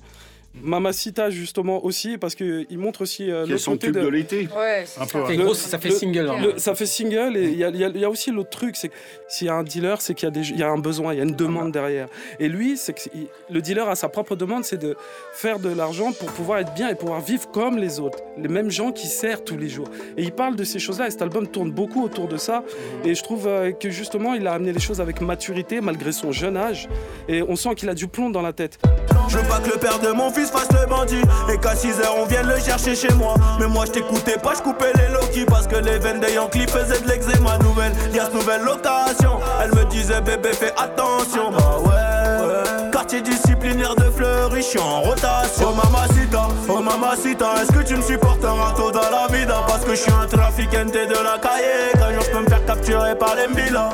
[0.61, 4.47] Mamacita, justement, aussi, parce qu'il montre aussi euh, son côté tube de l'été.
[4.57, 5.01] Ouais, ça.
[5.01, 5.23] ouais.
[5.27, 6.29] C'est gros, ça fait le- single.
[6.29, 6.35] hein.
[6.41, 8.31] Le- ça fait single et il y a, il y a- il y a aussi
[8.31, 8.93] l'autre truc, c'est que
[9.27, 11.13] s'il y a un dealer, c'est qu'il y, a des- il y a un besoin,
[11.13, 12.07] il y a une demande derrière.
[12.39, 14.95] Et lui, c'est que il- le dealer a sa propre demande, c'est de
[15.33, 18.71] faire de l'argent pour pouvoir être bien et pouvoir vivre comme les autres, les mêmes
[18.71, 19.87] gens qui servent tous les jours.
[20.17, 22.63] Et il parle de ces choses-là et cet album tourne beaucoup autour de ça.
[23.03, 26.31] Et je trouve euh, que justement, il a amené les choses avec maturité malgré son
[26.31, 26.87] jeune âge.
[27.27, 28.79] Et on sent qu'il a du plomb dans la tête.
[29.27, 31.21] Je veux pas que le père de mon fils fasse le bandit.
[31.51, 33.35] Et qu'à 6h on vienne le chercher chez moi.
[33.59, 36.67] Mais moi je t'écoutais pas, je coupais les Loki Parce que les veines des Yankees
[36.67, 37.93] faisaient de l'eczéma nouvelle.
[38.11, 39.39] Lias nouvelle location.
[39.61, 41.51] Elle me disait bébé fais attention.
[41.51, 45.69] Ouais, Quartier disciplinaire de Fleury, je suis en rotation.
[45.69, 49.63] Oh mamacita, oh mamacita Est-ce que tu me supportes un râteau dans la vida?
[49.67, 51.91] Parce que je suis un trafiquante de la cahier.
[51.93, 53.89] Qu'un jour je peux me faire capturer par les Mbila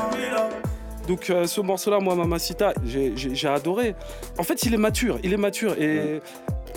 [1.08, 3.94] Donc euh, ce morceau-là, moi, Mamacita, j'ai adoré.
[4.38, 6.20] En fait, il est mature, il est mature et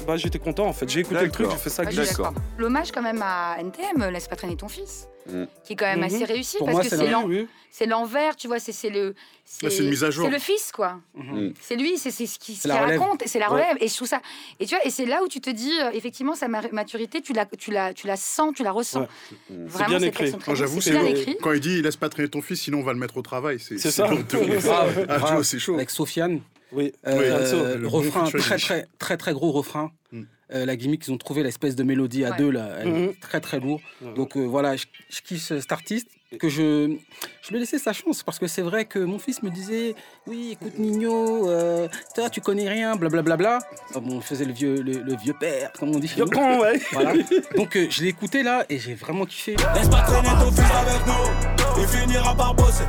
[0.07, 0.87] bah, j'étais content en fait.
[0.89, 2.33] J'ai écouté le truc, j'ai fait ça Ah, suis d'accord.
[2.57, 5.43] L'hommage quand même à NTM, Laisse pas traîner ton fils, Mm.
[5.63, 6.03] qui est quand même Mhm.
[6.05, 8.59] assez réussi Pour parce moi, que c'est c'est la- l'en- Oui, c'est l'envers, tu vois,
[8.59, 9.15] c'est c'est le.
[9.63, 10.25] Ouais, c'est une mise à jour.
[10.25, 10.99] C'est le fils, quoi.
[11.15, 11.53] Mhm.
[11.59, 12.99] C'est lui, c'est c'est ce qu'il ce C'est relève.
[12.99, 13.61] raconte, et c'est la Ouais.
[13.63, 13.77] relève.
[13.81, 14.21] Et je trouve ça.
[14.59, 17.21] Et tu vois, et c'est là où tu te dis, euh, effectivement, sa ma- maturité,
[17.21, 19.01] tu la, tu la, tu la sens, tu la ressens.
[19.01, 19.07] Ouais.
[19.49, 20.31] Vraiment, bien ces écrit.
[20.31, 21.33] très bien- j'avoue, c'est c'est bien.
[21.41, 23.59] Quand il dit laisse pas traîner ton fils, sinon on va le mettre au travail.
[23.59, 24.07] C'est C'est ça.
[25.09, 25.69] Ah, c'est.
[25.73, 26.41] Avec Sofiane.
[26.71, 26.93] Oui.
[27.07, 29.91] Euh, bon refrain, très très très très gros refrain.
[30.11, 30.21] Mm.
[30.53, 32.37] Euh, la gimmick qu'ils ont trouvé, l'espèce de mélodie à Ouais.
[32.37, 33.13] deux là, elle est Mhm.
[33.19, 33.81] très très lourd.
[34.01, 34.13] Ouais.
[34.13, 36.07] Donc euh, voilà, je, je kiffe cet artiste
[36.39, 36.95] que je
[37.41, 39.95] je lui ai laissé sa chance parce que c'est vrai que mon fils me disait
[40.27, 43.37] oui écoute Nino, euh, toi tu connais rien, blablabla.
[43.37, 43.67] Bla, bla.
[43.93, 46.11] Ah bon, on faisait le vieux le, le vieux père comme on dit.
[46.17, 46.25] nous.
[46.25, 46.79] con, ouais.
[46.91, 47.13] Voilà.
[47.55, 49.55] Donc euh, je l'ai écouté là et j'ai vraiment kiffé.
[49.75, 52.83] Laisse pas traîner ton fils avec nous, il finira par bosser.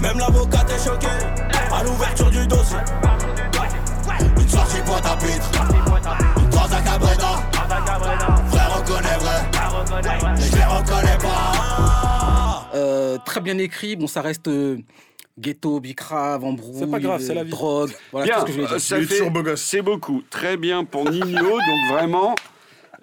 [0.00, 1.06] Même l'avocat est choqué
[1.72, 2.78] à l'ouverture du dossier.
[4.38, 5.50] Une sortie boîte à pitre,
[6.38, 7.42] une transe à Cabreda.
[8.50, 9.42] Frère reconnaît vrai,
[10.36, 11.89] mais je les reconnais pas.
[13.14, 13.96] Euh, très bien écrit.
[13.96, 14.78] Bon, ça reste euh,
[15.38, 17.50] ghetto, bicrave, embrouille, C'est pas grave, c'est la euh, vie.
[17.50, 17.92] drogue.
[18.12, 19.52] Voilà Bien, tout ce que je voulais dire.
[19.52, 20.22] euh, c'est beaucoup.
[20.30, 21.42] Très bien pour Nino.
[21.50, 22.34] donc vraiment,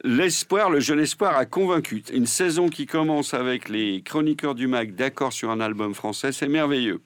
[0.04, 2.04] l'espoir, le jeune espoir a convaincu.
[2.14, 6.48] Une saison qui commence avec les chroniqueurs du Mac d'accord sur un album français, c'est
[6.48, 7.02] merveilleux.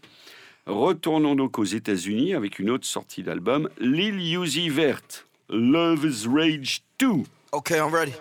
[0.67, 5.01] Retournons donc aux États-Unis avec une autre sortie d'album, Lil Uzi Vert,
[5.49, 7.23] Love's Rage 2.
[7.53, 8.13] Okay, I'm ready.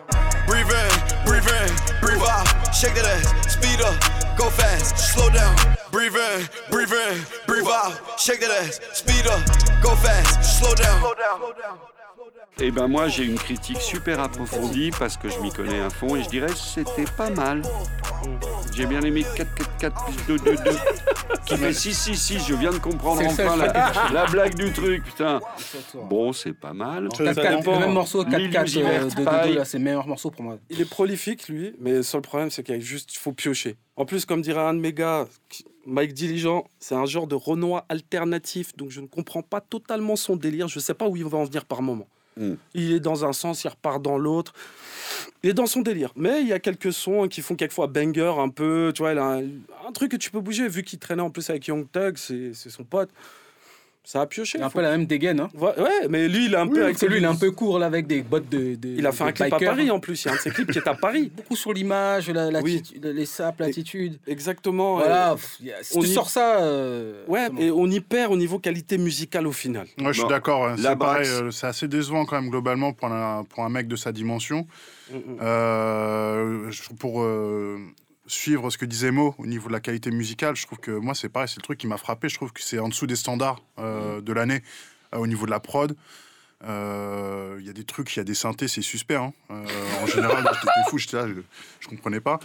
[0.48, 2.48] Breathe in, breathe in, breathe out.
[2.74, 3.94] Shake that ass, speed up,
[4.40, 5.54] go fast, slow down.
[5.92, 8.18] Breathe in, breathe in, breathe out.
[8.18, 9.44] Shake that ass, speed up,
[9.82, 11.89] go fast, slow down.
[12.62, 16.14] Eh ben moi j'ai une critique super approfondie parce que je m'y connais à fond
[16.16, 17.62] et je dirais que c'était pas mal.
[18.74, 20.70] J'ai bien aimé 4 4 4 plus 2 2 2
[21.46, 22.46] qui fait 6 6 6.
[22.48, 25.40] Je viens de comprendre enfin la, fait la blague du truc putain.
[26.10, 27.08] Bon c'est pas mal.
[27.18, 27.72] Alors, 4-4, dépend.
[27.72, 29.54] le même morceau, Lil 4-4 Uzi euh, Vert, de Dodo, pareil.
[29.54, 30.58] là, c'est le meilleur morceau pour moi.
[30.68, 33.76] Il est prolifique, lui, mais le seul problème, c'est qu'il juste, faut piocher.
[33.96, 35.26] En plus, comme dirait un de mes gars,
[35.86, 40.36] Mike Diligent, c'est un genre de Renoir alternatif, donc je ne comprends pas totalement son
[40.36, 40.68] délire.
[40.68, 42.06] Je ne sais pas où il va en venir par moment.
[42.36, 42.54] Mm.
[42.74, 44.52] Il est dans un sens, il repart dans l'autre.
[45.42, 46.12] Il est dans son délire.
[46.16, 48.92] Mais il y a quelques sons qui font quelquefois banger un peu.
[48.94, 49.42] Tu vois, un,
[49.94, 52.84] truc que tu peux bouger, vu qu'il traînait en plus avec Young Thug, c'est son
[52.84, 53.10] pote.
[54.02, 54.58] Ça a pioché.
[54.58, 55.40] Il a un faut- peu la même dégaine.
[55.40, 55.48] Hein.
[55.54, 57.78] Ouais, ouais, mais lui, il est un peu avec lui, il est un peu court
[57.78, 58.74] là avec des bottes de.
[58.74, 59.68] de- Il a fait un clip biker.
[59.70, 60.24] à Paris en plus.
[60.24, 61.30] Il y a un de ses clips qui est à Paris.
[61.36, 62.82] Beaucoup sur l'image, la, la, Oui.
[63.02, 64.18] les sapes, l'attitude.
[64.26, 64.96] Exactement.
[64.96, 65.36] Voilà,
[65.94, 66.60] on tu y- sors ça.
[66.62, 69.86] euh, Ouais, et on y perd au niveau qualité musicale au final.
[69.98, 70.70] Ouais, je suis Bon, d'accord.
[70.76, 71.28] C'est pareil, Brax.
[71.42, 74.66] euh, c'est assez décevant quand même globalement pour un, pour un mec de sa dimension.
[75.12, 75.36] Mm, mm.
[75.42, 77.78] Euh, je- pour euh,
[78.30, 81.14] suivre ce que disait Mo au niveau de la qualité musicale, je trouve que moi
[81.14, 82.28] c'est pareil, c'est le truc qui m'a frappé.
[82.28, 84.62] Je trouve que c'est en dessous des standards euh, de l'année
[85.14, 85.96] euh, au niveau de la prod.
[86.64, 89.14] Euh, Il y a des trucs, il y a des synthés, c'est suspect.
[89.16, 89.32] hein.
[89.50, 89.64] Euh,
[90.02, 91.40] en général, j'étais fou, j'étais là, je,
[91.80, 92.38] je comprenais pas.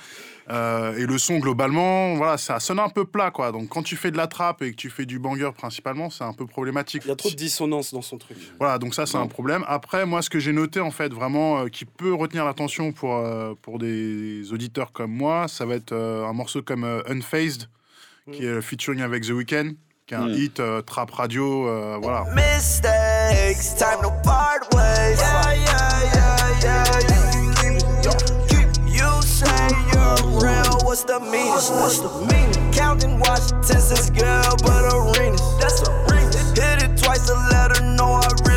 [0.50, 3.52] Euh, et le son, globalement, voilà, ça sonne un peu plat, quoi.
[3.52, 6.24] Donc, quand tu fais de la trappe et que tu fais du banger principalement, c'est
[6.24, 7.04] un peu problématique.
[7.06, 8.38] Il y a trop de dissonance dans son truc.
[8.60, 9.64] Voilà, donc ça, c'est un problème.
[9.68, 13.16] Après, moi, ce que j'ai noté, en fait, vraiment, euh, qui peut retenir l'attention pour,
[13.16, 17.70] euh, pour des auditeurs comme moi, ça va être euh, un morceau comme euh, Unfazed,
[18.32, 19.72] qui est featuring avec The Weeknd,
[20.08, 20.34] qui est un Mm.
[20.34, 22.26] hit euh, trap radio, euh, voilà.
[22.36, 22.90] Mister,
[23.30, 23.74] mistakes.
[23.74, 25.20] Time to part ways.
[25.20, 27.00] Yeah, yeah, yeah, yeah.
[27.64, 28.14] You,
[28.50, 30.78] keep, you say you're real.
[30.84, 31.48] What's the meaning?
[31.48, 32.72] What's the meaning?
[32.72, 35.42] Counting Washington since girl, but arenas.
[35.60, 36.52] That's arenas.
[36.58, 38.55] Hit it twice to let her know I really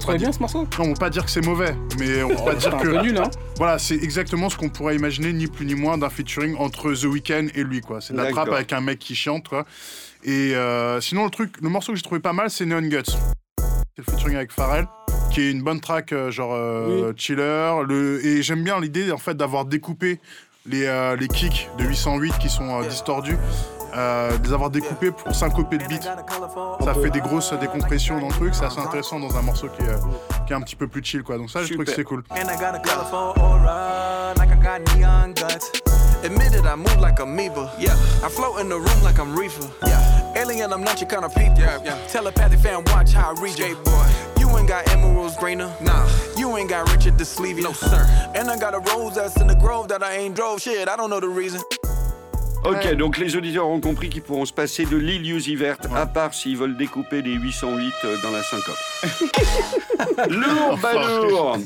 [0.00, 0.60] Tu trouvais bien ce morceau?
[0.78, 2.78] Non, on peut pas dire que c'est mauvais, mais on peut pas c'est dire un
[2.78, 2.88] que.
[2.88, 3.30] peu nul, hein.
[3.58, 7.04] Voilà, c'est exactement ce qu'on pourrait imaginer, ni plus ni moins, d'un featuring entre The
[7.04, 8.00] Weeknd et lui, quoi.
[8.00, 9.66] C'est de la trappe avec un mec qui chante, quoi.
[10.24, 13.02] Et euh, sinon, le truc, le morceau que j'ai trouvé pas mal, c'est Neon Guts.
[13.58, 14.86] C'est le featuring avec Pharrell,
[15.32, 17.82] qui est une bonne track, euh, genre euh, chiller.
[17.86, 18.24] Le...
[18.24, 20.18] Et j'aime bien l'idée, en fait, d'avoir découpé
[20.66, 23.36] les, euh, les kicks de 808 qui sont euh, distordus.
[23.94, 26.02] Euh, de les avoir découpés pour syncoper le beat.
[26.02, 29.82] Ça fait des grosses décompressions dans le truc, c'est assez intéressant dans un morceau qui
[29.82, 29.98] est, euh,
[30.46, 31.36] qui est un petit peu plus chill quoi.
[31.36, 32.22] Donc ça je trouve que c'est cool.
[32.30, 35.80] And I got a colorful aura, like I got neon guts.
[36.22, 37.72] Admitted I move like amoeba.
[37.78, 39.66] Yeah, I float in the room like I'm reefer.
[39.86, 41.58] Yeah, alien, I'm not your kind of people.
[41.58, 41.98] Yeah, yeah.
[42.08, 43.74] Telepathic fan, watch how I read you.
[43.76, 44.06] boy.
[44.38, 45.72] You ain't got emeralds greener.
[45.80, 47.62] Nah, you ain't got Richard the Sleevey.
[47.62, 48.06] No, sir.
[48.34, 50.60] And I got a rose that's in the grove that I ain't drove.
[50.60, 51.60] Shit, I don't know the reason.
[52.64, 56.34] Ok, donc les auditeurs ont compris qu'ils pourront se passer de l'île verte, à part
[56.34, 58.76] s'ils veulent découper des 808 euh, dans la syncope.
[60.30, 61.56] lourd, pas lourd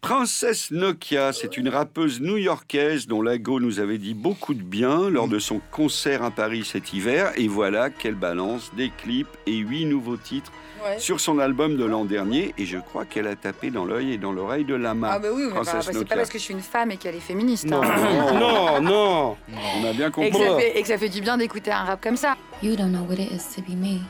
[0.00, 5.28] Princesse Nokia, c'est une rappeuse new-yorkaise dont Lago nous avait dit beaucoup de bien lors
[5.28, 7.32] de son concert à Paris cet hiver.
[7.36, 10.52] Et voilà qu'elle balance des clips et huit nouveaux titres
[10.84, 10.98] Ouais.
[10.98, 12.54] sur son album de l'an dernier.
[12.58, 15.10] Et je crois qu'elle a tapé dans l'œil et dans l'oreille de Lama.
[15.12, 16.96] Ah bah oui, mais bah, bah, c'est pas parce que je suis une femme et
[16.96, 17.66] qu'elle est féministe.
[17.66, 18.32] Non, hein.
[18.34, 19.36] non, non.
[19.48, 20.32] On a bien Et que, compris.
[20.32, 22.36] ça fait, et que ça fait du bien d'écouter un rap comme ça.
[22.62, 24.00] You don't know what it is to be me,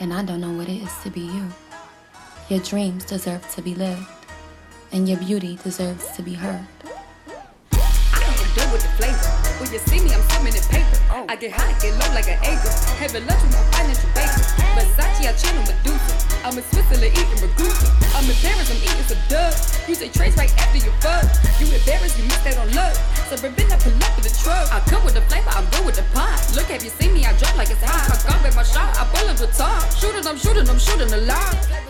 [0.00, 1.44] and I don't know what it is to be you.
[2.50, 4.02] Your dreams deserve to be lived,
[4.92, 6.64] and your beauty deserves to be heard.
[8.56, 9.30] do with the flavor.
[9.58, 10.96] When you see me, I'm swimming in paper.
[11.28, 12.72] I get high, get low like an acre.
[13.24, 13.42] Lunch
[20.12, 21.24] trace right after you fuck.
[21.60, 22.24] You embarrassed, you
[25.96, 26.04] the
[27.08, 27.24] me?
[27.24, 28.10] I drop like it's hot.
[28.10, 28.16] I
[28.54, 29.80] my shot, I pull up the top.
[30.00, 31.20] Shooting, I'm shooting, I'm shooting a.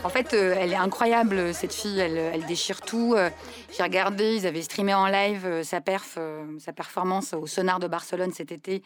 [0.05, 1.99] En fait, euh, elle est incroyable, cette fille.
[1.99, 3.15] Elle, elle déchire tout.
[3.17, 3.31] Euh,
[3.77, 7.00] J'ai regardé, ils avaient streamé en live euh, sa perf, euh, sa performance
[7.35, 8.83] au Sonar de Barcelone cet été.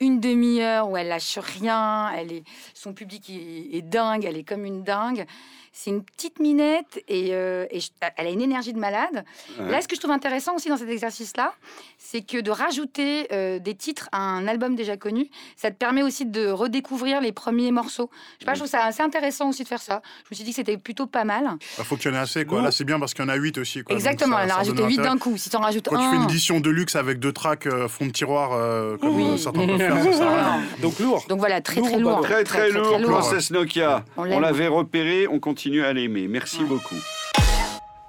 [0.00, 2.10] Une demi-heure où elle lâche rien.
[2.10, 4.24] Elle est, son public est, est dingue.
[4.24, 5.26] Elle est comme une dingue.
[5.74, 9.24] C'est une petite minette et, euh, et je- elle a une énergie de malade.
[9.58, 9.70] Ouais.
[9.70, 11.54] Là, ce que je trouve intéressant aussi dans cet exercice-là,
[11.98, 16.02] c'est que de rajouter euh, des titres à un album déjà connu, ça te permet
[16.02, 18.10] aussi de redécouvrir les premiers morceaux.
[18.34, 20.02] Je sais pas, je trouve ça assez intéressant aussi de faire ça.
[20.24, 21.44] Je me suis dit que c'était plutôt pas mal.
[21.78, 22.60] Il faut qu'il y en ait assez quoi.
[22.60, 23.94] Là c'est bien parce qu'il y en a 8 aussi quoi.
[23.96, 25.08] Exactement, elle a ça rajouté donne 8 intérêt.
[25.14, 25.36] d'un coup.
[25.38, 26.22] Si t'en rajoutes Quand tu fais un.
[26.22, 29.38] une édition de luxe avec deux tracks euh, fond de tiroir euh, comme Oui.
[29.38, 30.62] certains peuvent faire, ça sert à rien.
[30.82, 31.24] Donc lourd.
[31.30, 32.20] Donc voilà, très très lourd.
[32.20, 34.04] Très très, lourd, Princesse Nokia.
[34.18, 36.28] On l'avait repéré, on continue à l'aimer.
[36.28, 36.96] Merci beaucoup.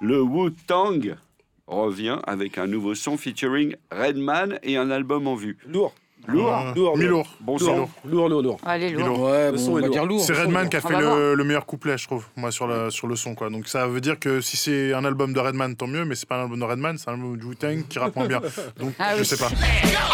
[0.00, 1.16] Le Wu-Tang
[1.66, 5.56] revient avec un nouveau son featuring Redman et un album en vue.
[5.66, 5.94] Lourd.
[6.26, 7.26] Lourd Lourd, mi-lourd.
[7.40, 7.88] Bon lourd.
[8.04, 8.60] Lourd, lourd, lourd.
[8.64, 9.20] Allez, lourd.
[9.20, 9.94] Ouais, Le bon, son on est va lourd.
[9.94, 10.20] dire lourd.
[10.24, 10.70] C'est Redman lourd.
[10.70, 13.34] qui a fait le, le meilleur couplet, je trouve, moi, sur, la, sur le son.
[13.34, 13.50] Quoi.
[13.50, 16.28] Donc ça veut dire que si c'est un album de Redman, tant mieux, mais c'est
[16.28, 18.40] pas un album de Redman, c'est un album de Wu-Tang qui rappe moins bien.
[18.80, 19.48] Donc Ah je sais pas.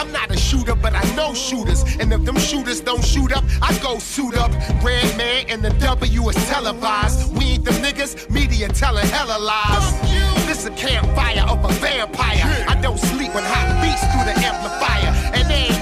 [0.00, 1.82] I'm not a shooter, but I know shooters.
[2.00, 4.50] And if them shooters don't shoot up, I go suit up.
[4.82, 7.36] Red man and the W is televised.
[7.36, 10.00] We ain't them niggas, media telling hella lies.
[10.46, 12.66] This a campfire of a vampire.
[12.68, 14.89] I don't sleep when hot beats through the amplifier.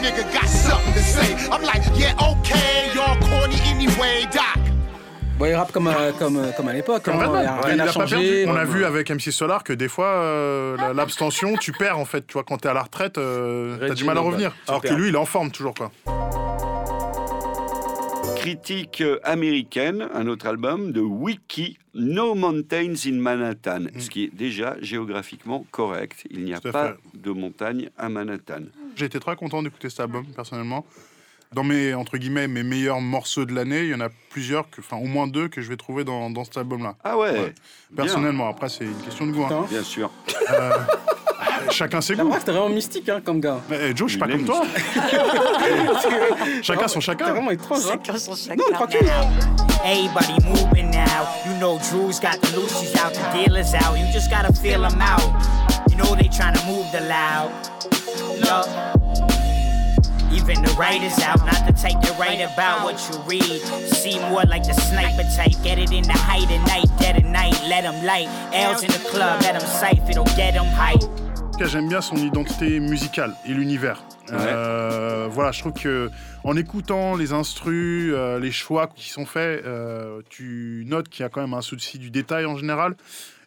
[0.03, 1.35] Nigga got something to say.
[1.51, 4.45] I'm like, yeah, okay, y'all corny anyway, doc.
[5.39, 7.07] Bon, il rappe comme, euh, comme, euh, comme à l'époque.
[7.09, 8.45] Hein, a Ouais, rien il à a pas changer.
[8.45, 8.51] perdu.
[8.51, 12.05] On a vu avec MC Solar que des fois, euh, la- l'abstention, tu perds en
[12.05, 12.27] fait.
[12.27, 14.53] Tu vois, quand t'es à la retraite, euh, t'as du mal à revenir.
[14.67, 15.75] Alors que lui, il est en forme toujours.
[15.75, 15.93] quoi.
[18.37, 24.77] Critique américaine, un autre album de Wiki, No Mountains in Manhattan, ce qui est déjà
[24.81, 26.25] géographiquement correct.
[26.31, 26.71] Il n'y a Mm.
[26.73, 26.95] Pas fait.
[27.15, 28.63] de montagne à Manhattan.
[28.99, 30.85] J'ai été très content d'écouter cet album, personnellement.
[31.53, 34.81] Dans mes, entre guillemets, mes meilleurs morceaux de l'année, il y en a plusieurs, que,
[34.83, 36.95] enfin au moins deux que je vais trouver dans, dans cet album-là.
[37.05, 37.55] Ah ouais, Ouais.
[37.91, 38.05] bien.
[38.05, 39.45] Personnellement, après c'est une question de goût.
[39.45, 39.65] hein.
[39.71, 40.11] Bien sûr.
[40.53, 40.73] Euh,
[41.71, 42.31] chacun ses goûts.
[42.39, 43.61] c'était vraiment mystique hein, comme gars.
[43.71, 44.63] Mais, eh, Joe, je suis pas comme toi.
[46.63, 47.33] chacun son T'es chacun.
[47.33, 47.81] vraiment étrange.
[47.87, 47.99] hein.
[48.05, 48.57] Chacun son chacun.
[48.57, 49.11] Non, tranquille.
[49.85, 51.27] Everybody moving now.
[51.47, 53.97] You know Drew's got the Lucy's out, the dealers out.
[53.99, 55.23] You just gotta feel them out.
[55.99, 57.51] Know they trying to move the loud.
[58.47, 58.69] Look.
[60.31, 63.61] Even the writers out, not the type to write about what you read.
[63.91, 65.61] See more like the sniper type.
[65.65, 68.29] Get it in the height of night, dead of night, let them light.
[68.53, 71.03] L's in the club, let them sight, it'll get them hype.
[71.67, 74.05] j'aime bien son identité musicale et l'univers.
[74.33, 76.11] Euh, voilà, je trouve que
[76.45, 81.27] en écoutant les instrus, euh, les choix qui sont faits, euh, tu notes qu'il y
[81.27, 82.95] a quand même un souci du détail en général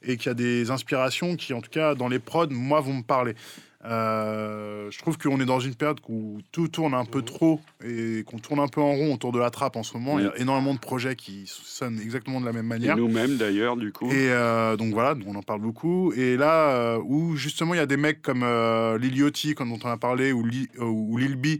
[0.03, 2.93] et qu'il y a des inspirations qui, en tout cas, dans les prods, moi, vont
[2.95, 3.35] me parler.
[3.83, 8.23] Euh, je trouve qu'on est dans une période où tout tourne un peu trop et
[8.27, 10.19] qu'on tourne un peu en rond autour de la trappe en ce moment.
[10.19, 12.95] Il y a énormément de projets qui sonnent exactement de la même manière.
[12.95, 14.07] nous-mêmes d'ailleurs, du coup.
[14.11, 16.13] Et euh, donc voilà, on en parle beaucoup.
[16.13, 18.45] Et là, euh, où justement il y a des mecs comme
[18.99, 21.59] Lil Yachty, comme dont on a parlé, ou, Li- ou Lil B,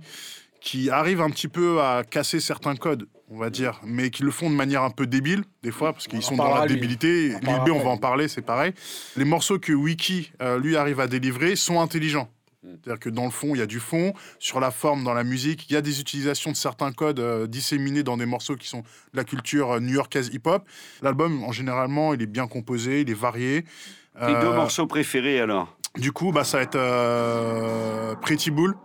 [0.59, 4.31] qui arrivent un petit peu à casser certains codes, on va dire, mais qui le
[4.31, 6.75] font de manière un peu débile, des fois, parce qu'ils sont dans la lui.
[6.75, 7.29] débilité.
[7.29, 8.73] Lil B, on va en parler, c'est pareil.
[9.15, 12.29] Les morceaux que Wiki, euh, lui, arrive à délivrer sont intelligents.
[12.63, 14.13] C'est-à-dire que dans le fond, il y a du fond.
[14.37, 17.47] Sur la forme, dans la musique, il y a des utilisations de certains codes euh,
[17.47, 20.63] disséminés dans des morceaux qui sont de la culture euh, new-yorkaise hip-hop.
[21.01, 23.63] L'album, en généralement, il est bien composé, il est varié.
[23.63, 25.75] Tes Euh, deux morceaux préférés alors?
[25.97, 28.75] Du coup, bah, ça va être euh, Pretty Bull,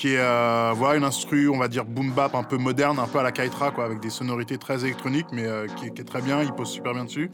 [0.00, 3.06] qui est euh, voilà, une instru, on va dire boom bap un peu moderne, un
[3.06, 6.00] peu à la Kaitra, quoi, avec des sonorités très électroniques, mais euh, qui, est- qui
[6.00, 7.30] est très bien, il pose super bien dessus.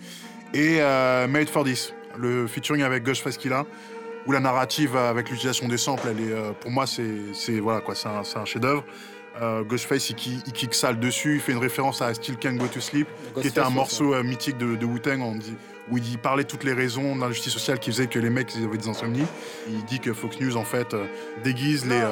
[0.52, 3.64] Et euh, Made for This, le featuring avec Ghostface Killah,
[4.26, 7.94] où la narrative avec l'utilisation des samples, elle est, euh, pour moi, c'est voilà, quoi,
[7.94, 8.82] c'est un, chef-d'œuvre.
[9.40, 12.56] Euh, Ghostface, il, il kick ça le dessus, il fait une référence à Still Can't
[12.56, 13.06] Go to Sleep,
[13.40, 15.20] qui était un morceau euh, mythique de, de Wu-Tang,
[15.92, 18.76] où il parlait toutes les raisons d'injustice sociale qui faisaient que les mecs ils avaient
[18.78, 19.26] des insomnies.
[19.68, 21.04] Il dit que Fox News, en fait, euh,
[21.44, 22.02] déguise les,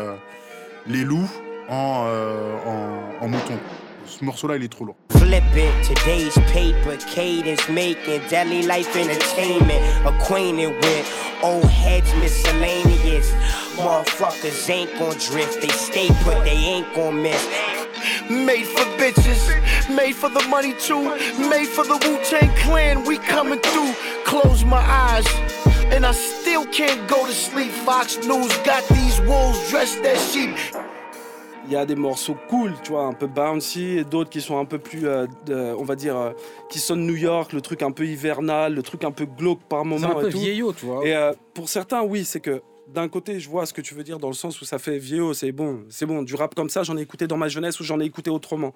[0.86, 1.28] les loups
[1.68, 3.58] en, euh, en, en moutons.
[4.06, 4.96] Ce morceau-là, il est trop lourd.
[5.10, 9.80] Flip it, today's paper, cadence making, daily life entertainment.
[10.06, 11.06] Acquainted with
[11.42, 13.32] old heads miscellaneous.
[13.76, 17.48] Motherfuckers ain't gon' drift, they stay put, they ain't gon' miss.
[18.30, 19.48] Made for bitches,
[19.94, 21.02] made for the money too,
[21.48, 23.04] made for the Wu Tang Clan.
[23.04, 23.94] We coming through.
[24.24, 25.26] Close my eyes,
[25.92, 27.70] and I still can't go to sleep.
[27.70, 30.50] Fox News got these wolves dressed as sheep.
[31.66, 34.58] Il y a des morceaux cool, tu vois, un peu bouncy, et d'autres qui sont
[34.58, 36.30] un peu plus, euh, de- on va dire, euh,
[36.68, 39.80] qui sonnent New York, le truc un peu hivernal, le truc un peu glauque par
[39.82, 40.18] C'est moment.
[40.18, 40.38] un peu et tout.
[40.40, 41.06] vieillot, tu vois.
[41.06, 44.02] Et euh, pour certains, oui, c'est que d'un côté, je vois ce que tu veux
[44.04, 46.68] dire dans le sens où ça fait vieillot, c'est bon, c'est bon, du rap comme
[46.68, 48.74] ça, j'en ai écouté dans ma jeunesse ou j'en ai écouté autrement.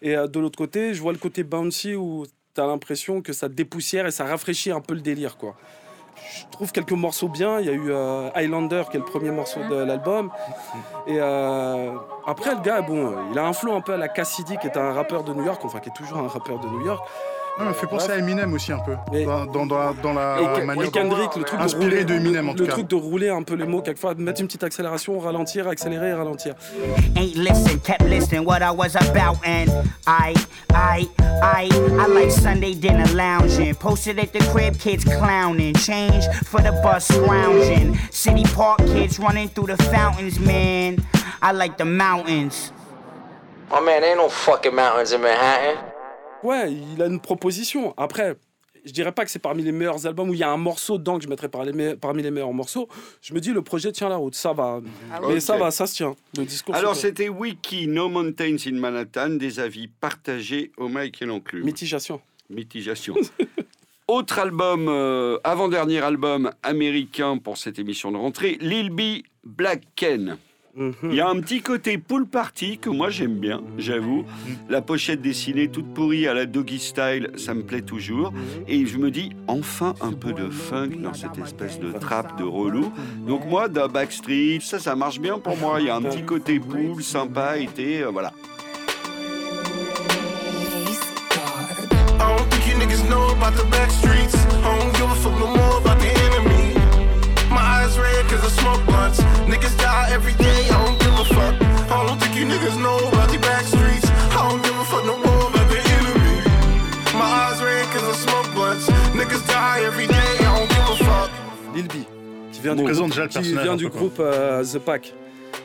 [0.00, 3.34] Et euh, de l'autre côté, je vois le côté bouncy où tu as l'impression que
[3.34, 5.54] ça dépoussière et ça rafraîchit un peu le délire, quoi.
[6.34, 7.60] Je trouve quelques morceaux bien.
[7.60, 10.30] Il y a eu euh, Highlander, qui est le premier morceau de l'album.
[11.06, 11.92] Et euh,
[12.26, 14.76] après, le gars, bon, il a un flow un peu à la Cassidy, qui est
[14.76, 17.06] un rappeur de New York, enfin, qui est toujours un rappeur de New York.
[17.58, 20.60] Ah, il fait penser à Eminem aussi un peu, dans, dans, dans la, dans la
[20.60, 22.72] Et, manière et Kendrick, le truc de inspiré rouler, de Eminem en tout le cas.
[22.72, 26.14] truc de rouler un peu les mots quelquefois, de mettre une petite accélération, ralentir, accélérer,
[26.14, 26.54] ralentir.
[27.14, 29.68] Ain't listen, kept listening what I was about, and
[30.06, 30.34] I,
[30.70, 31.06] I,
[31.42, 31.68] I,
[32.00, 33.74] I like Sunday dinner lounging.
[33.74, 35.74] Posted at the crib, kids clowning.
[35.74, 37.98] Change for the bus lounging.
[38.10, 40.96] City Park kids running through the fountains, man.
[41.42, 42.72] I like the mountains.
[43.70, 45.91] My man, ain't no fucking mountains in Manhattan.
[46.42, 47.94] Ouais, il a une proposition.
[47.96, 48.36] Après,
[48.84, 50.98] je dirais pas que c'est parmi les meilleurs albums où il y a un morceau
[50.98, 52.88] dedans que je mettrais par les me- parmi les meilleurs morceaux.
[53.20, 54.80] Je me dis, le projet tient la route, ça va.
[55.28, 55.40] Mais Ok.
[55.40, 56.14] ça va, ça se tient.
[56.36, 56.74] Le discours.
[56.74, 61.64] Alors, c'était Wiki, No Mountains in Manhattan, des avis partagés au Mike et l'enclume.
[61.64, 62.20] Mitigation.
[62.50, 63.14] Mitigation.
[64.08, 70.36] Autre album, euh, avant-dernier album américain pour cette émission de rentrée, Lil B, Black Ken.
[70.74, 74.24] Il y a un petit côté pool party que moi j'aime bien, j'avoue.
[74.70, 78.32] La pochette dessinée toute pourrie à la doggy style, ça me plaît toujours.
[78.66, 82.44] Et je me dis, enfin un peu de funk dans cette espèce de trap de
[82.44, 82.92] relou.
[83.26, 85.80] Donc moi, dans Backstreet, ça, ça marche bien pour moi.
[85.80, 88.32] Il y a un petit côté pool, sympa, été, euh, voilà.
[112.82, 115.14] Bon, du présente groupe, déjà le qui vient un du groupe euh, The Pack,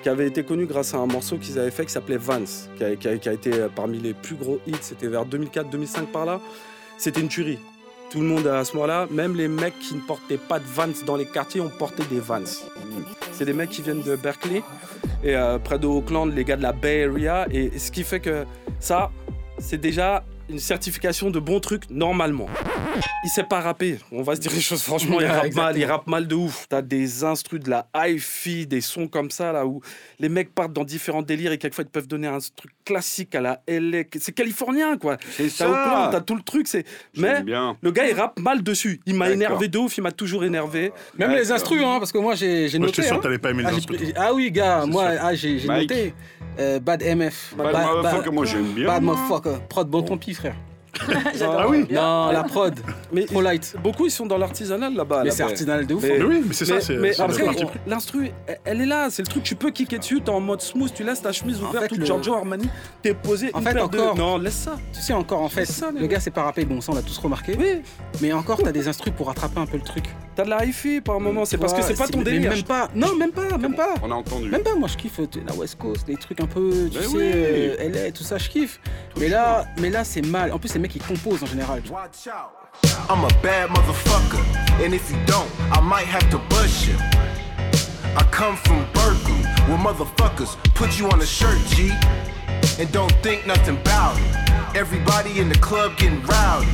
[0.04, 2.84] qui avait été connu grâce à un morceau qu'ils avaient fait qui s'appelait Vance, qui
[2.84, 4.76] a, qui a- qui a été euh, parmi les plus gros hits.
[4.82, 6.40] C'était vers 2004-2005 par là.
[6.98, 7.60] C'était une tuerie.
[8.10, 10.88] Tout le monde à ce moment-là, même les mecs qui ne portaient pas de Vans
[11.06, 12.40] dans les quartiers, ont porté des Vans.
[13.34, 14.64] C'est des mecs qui viennent de Berkeley
[15.24, 17.46] et euh, près de Oakland, les gars de la Bay Area.
[17.52, 18.46] Et ce qui fait que
[18.80, 19.12] ça,
[19.60, 22.48] c'est déjà une certification de bon truc normalement.
[23.24, 24.00] Il sait pas rapper.
[24.12, 26.68] On va se dire les choses franchement, il rappe mal, il rappe mal de ouf.
[26.70, 29.82] T'as des instrus de la hi-fi, des sons comme ça là où
[30.20, 33.42] les mecs partent dans différents délires et quelquefois ils peuvent donner un truc classique à
[33.42, 34.04] la LA.
[34.20, 35.18] C'est californien quoi.
[35.32, 36.10] C'est ça.
[36.12, 36.68] T'as tout le truc.
[36.68, 36.86] C'est
[37.18, 37.78] mais bien.
[37.82, 39.02] le gars il rappe mal dessus.
[39.06, 39.98] Il m'a énervé de ouf.
[39.98, 40.92] Il m'a toujours énervé.
[41.18, 42.98] Même les instrus, hein, parce que moi j'ai j'ai Moi, noté.
[42.98, 43.20] j'étais sûr hein.
[43.20, 46.14] que t'allais pas aimer les ah, instrus, ah oui, gars, moi ah, j'ai noté.
[46.60, 47.54] Euh, Bad MF.
[47.56, 49.60] Bad Motherfucker, moi, j'aime bien, Bad motherfucker.
[49.70, 50.56] Prod bon ton pif, frère.
[51.42, 52.74] Ah oui Non, la prod.
[53.12, 53.76] Mais Trop light.
[53.84, 55.24] beaucoup ils sont dans l'artisanal là-bas.
[55.24, 56.04] Mais c'est artisanal de ouf.
[56.04, 57.44] Mais oui, mais c'est ça, c'est- mais après,
[57.86, 58.32] l'instru,
[58.66, 59.10] elle- est là.
[59.10, 60.22] C'est le truc, tu peux kicker dessus.
[60.22, 62.68] T'es en mode smooth, tu laisses ta chemise En ouverte, fait, tout le- Giorgio Armani.
[63.02, 63.50] T'es posé.
[63.54, 64.20] En une fait, encore- De...
[64.20, 64.76] Non, laisse ça.
[64.94, 66.20] Tu sais encore en fait, ça, le gars.
[66.20, 67.56] c'est pas rappé, bon ça on l'a tous remarqué.
[67.58, 67.82] Oui.
[68.22, 70.06] Mais encore t'as des instrus pour rattraper un peu le truc.
[70.36, 71.46] T'as de la hi-fi par moment.
[71.46, 72.52] C'est parce que c'est pas ton délire.
[72.52, 72.90] Même pas.
[72.94, 73.96] Non, même pas, même pas.
[74.04, 74.50] On a entendu.
[74.50, 77.08] Même pas, moi je kiffe euh, la West Coast, les trucs un peu, tu sais,
[77.16, 78.80] euh, LA, tout ça, je kiffe.
[79.20, 80.52] Mais là, mais là c'est mal.
[80.52, 81.82] En plus, les mecs ils composent en général.
[83.10, 84.44] I'm a bad motherfucker,
[84.84, 86.98] and if you don't, I might have to bust you.
[88.16, 91.92] I come from Berkeley, where motherfuckers put you on a shirt, G,
[92.80, 94.76] and don't think nothing about it.
[94.76, 96.68] Everybody in the club getting rowdy.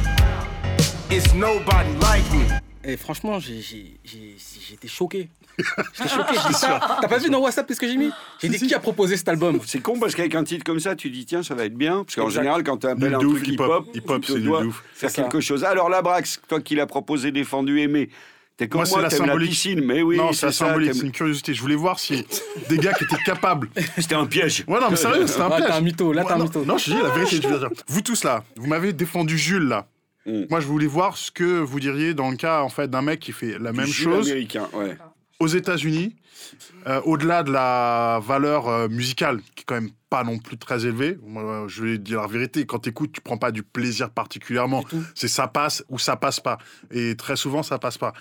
[1.10, 2.46] It's nobody like me.
[2.84, 4.36] Et franchement, j'ai j'ai- j'ai-
[4.70, 5.30] j'étais choqué.
[5.94, 6.80] J'étais choqué, j'ai dit ça.
[7.02, 8.10] T'as pas vu dans WhatsApp ce que j'ai mis
[8.42, 10.96] J'ai dit qui a proposé cet album C'est con parce qu'avec un titre comme ça,
[10.96, 12.04] tu dis tiens, ça va être bien.
[12.04, 13.86] Parce qu'en général, quand tu appelles un truc hip-hop.
[13.94, 14.84] hip-hop, c'est nul dois de ouf.
[14.94, 15.64] faire quelque chose.
[15.64, 18.10] Alors, la Brax, toi qui l'as proposé, défendu, aimé.
[18.56, 19.50] T'es comme Moi, moi, c'est la symbolique.
[19.50, 21.54] piscine, mais oui, non, c'est la ça, symbolique, t'aimes- c'est une curiosité.
[21.56, 22.24] Je voulais voir si
[22.70, 23.68] des gars qui étaient capables.
[23.98, 24.64] C'était un piège.
[24.68, 25.66] Ouais, non, mais sérieux, c'était un piège.
[25.66, 26.64] t'es un mytho, là, t'es un non, mytho.
[26.64, 27.40] Non, je dis la vérité.
[27.42, 27.70] je veux dire.
[27.88, 29.88] Vous tous là, vous m'avez défendu Jules là.
[30.28, 30.44] Mm.
[30.52, 33.20] Moi, je voulais voir ce que vous diriez dans le cas en fait d'un mec
[33.20, 34.98] qui fait la même Jules chose américain, ouais.
[35.40, 36.16] Aux États-Unis,
[36.88, 40.86] euh, au-delà de la valeur euh, musicale, qui est quand même pas non plus très
[40.86, 41.18] élevée.
[41.68, 44.84] Je vais dire la vérité, quand tu écoutes, tu prends pas du plaisir particulièrement.
[45.16, 46.60] C'est ça passe ou ça passe pas.
[46.92, 48.14] Et très souvent, ça passe pas.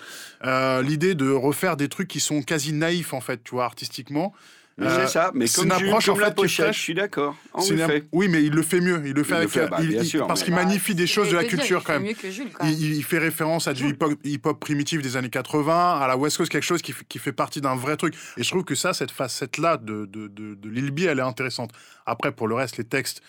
[0.43, 4.33] Euh, L'idée de refaire des trucs qui sont quasi naïfs, en fait, tu vois, artistiquement.
[4.81, 6.77] Euh, c'est ça, mais c'est comme une approche comme en la fait pochette, fraîche.
[6.77, 7.35] je suis d'accord.
[7.69, 8.01] Une-.
[8.11, 9.03] Oui, mais il le fait mieux.
[9.05, 9.49] Il le fait Il le avec.
[9.51, 11.83] fait, bah, il- bien il- sûr, parce qu'il magnifie des choses de la dire, culture
[11.83, 12.03] quand même.
[12.03, 12.73] mieux que Jules, quand même.
[12.73, 16.51] Il, il fait référence à du hip-hop primitif des années 80, à la West Coast,
[16.51, 18.15] quelque chose qui, qui fait partie d'un vrai truc.
[18.37, 21.21] Et je trouve que ça, cette facette-là de, de, de, de Lil B, elle est
[21.21, 21.69] intéressante.
[22.07, 23.21] Après, pour le reste, les textes,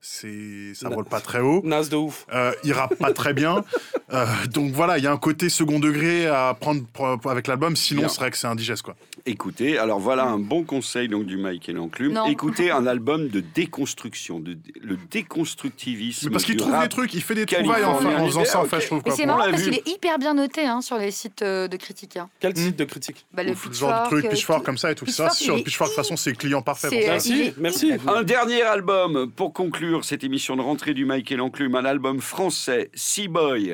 [0.00, 1.60] c'est ça vole pas très haut.
[1.64, 2.26] Nas de ouf.
[2.32, 3.64] Euh, il rappe pas très bien.
[4.12, 6.82] Euh, donc voilà, il y a un côté second degré à prendre
[7.30, 7.76] avec l'album.
[7.76, 8.96] Sinon, c'est vrai que c'est indigeste, quoi.
[9.24, 12.14] Écoutez, alors voilà un bon conseil donc du Mike et l'enclume.
[12.14, 12.26] Non.
[12.26, 16.26] Écoutez un album de déconstruction, de le déconstructivisme.
[16.26, 18.60] Mais parce qu'il trouve rap des trucs, il fait des trouvailles en, en faisant ça,
[18.60, 18.82] en fait, Ok.
[18.82, 19.02] je trouve.
[19.02, 21.76] Quoi, c'est marrant parce qu'il est hyper bien noté hein, sur les sites euh, de
[21.76, 22.16] critiques.
[22.16, 22.28] hein.
[22.40, 24.94] Quel type de critique Bah, le genre de truc, euh, Pitchfork tout- comme ça et
[24.96, 25.30] tout ça.
[25.30, 27.92] Sur Pitchfork, de toute façon, c'est le client parfait Merci, merci.
[28.08, 32.20] Un dernier album pour conclure cette émission de rentrée du Mike et l'enclume, un album
[32.20, 32.90] français,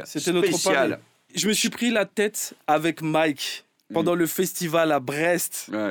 [0.06, 0.90] C'était notre spécial.
[0.90, 1.02] pari.
[1.34, 5.68] Je me suis pris la tête avec Mike pendant le festival à Brest.
[5.72, 5.90] Ouais.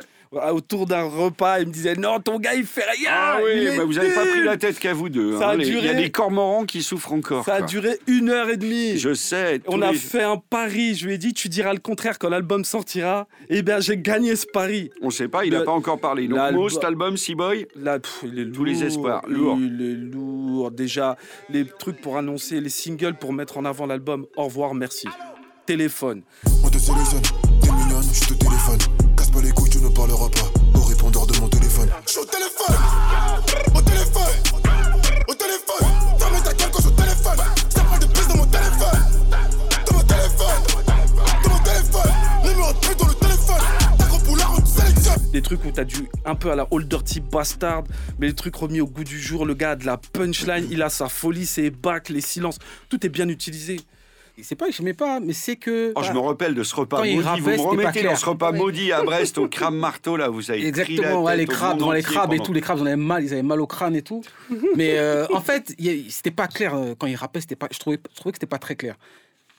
[0.51, 3.09] Autour d'un repas, il me disait non, ton gars il fait rien.
[3.11, 5.37] Ah oui, bah vous n'avez pas pris la tête qu'à vous deux.
[5.37, 5.51] Ça hein.
[5.51, 7.45] a Les- Il y a duré- des cormorans qui souffrent encore.
[7.45, 7.67] Ça a quoi.
[7.67, 8.97] duré une heure et demie.
[8.97, 9.61] Je sais.
[9.67, 10.95] On a fait un pari.
[10.95, 13.27] Je lui ai dit, tu diras le contraire quand l'album sortira.
[13.49, 14.89] Eh bien, j'ai gagné ce pari.
[15.01, 16.27] On sait pas, il n'a Le- pas encore parlé.
[16.27, 17.99] Donc, l'album- mot, cet album, Sea-Boy lourd.
[18.53, 19.57] Tous les espoirs, lourd.
[19.59, 20.71] Il est lourd.
[20.71, 21.17] Déjà,
[21.49, 24.25] les trucs pour annoncer, les singles pour mettre en avant l'album.
[24.35, 25.07] Au revoir, merci.
[25.65, 26.21] Téléphone.
[26.63, 29.14] On te t'es mignonne, je te téléphone.
[29.35, 31.89] Pas les couilles, tu ne parleras pas au répondeur de mon téléphone.
[32.07, 32.77] Je au téléphone,
[33.75, 34.21] au téléphone,
[35.27, 35.87] au téléphone.
[36.17, 37.37] Ferme ta gueule quand je téléphone.
[37.67, 39.01] Ça parle de plus dans mon téléphone,
[39.87, 40.63] dans mon téléphone,
[41.43, 42.11] dans mon téléphone.
[42.45, 43.97] Numéro de dans le téléphone.
[43.99, 45.31] Ta gros poulard, on te sélectionne.
[45.33, 47.83] Des trucs où t'as du un peu à la Old Dirty Bastard,
[48.19, 49.45] mais les trucs remis au goût du jour.
[49.45, 52.59] Le gars a de la punchline, il a sa folie, ses bacs, les silences.
[52.87, 53.81] Tout est bien utilisé.
[54.41, 55.93] C'est pas que je n'aimais pas, mais c'est que.
[55.95, 57.15] Oh, je me rappelle de ce repas maudit.
[57.41, 58.57] Vous me remettez dans ce repas Ouais.
[58.57, 60.27] maudit à Brest au crâne marteau là.
[60.29, 62.61] Vous avez pris la Exactement, ouais, tête les crabes, devant les crabes et tout, les
[62.61, 64.21] crabes, on avait mal, ils avaient mal au crâne et tout.
[64.75, 65.73] Mais euh, en fait,
[66.09, 68.45] c'était pas clair euh, quand il rappait, c'était pas, je, trouvais, je trouvais que c'était
[68.45, 68.95] pas très clair.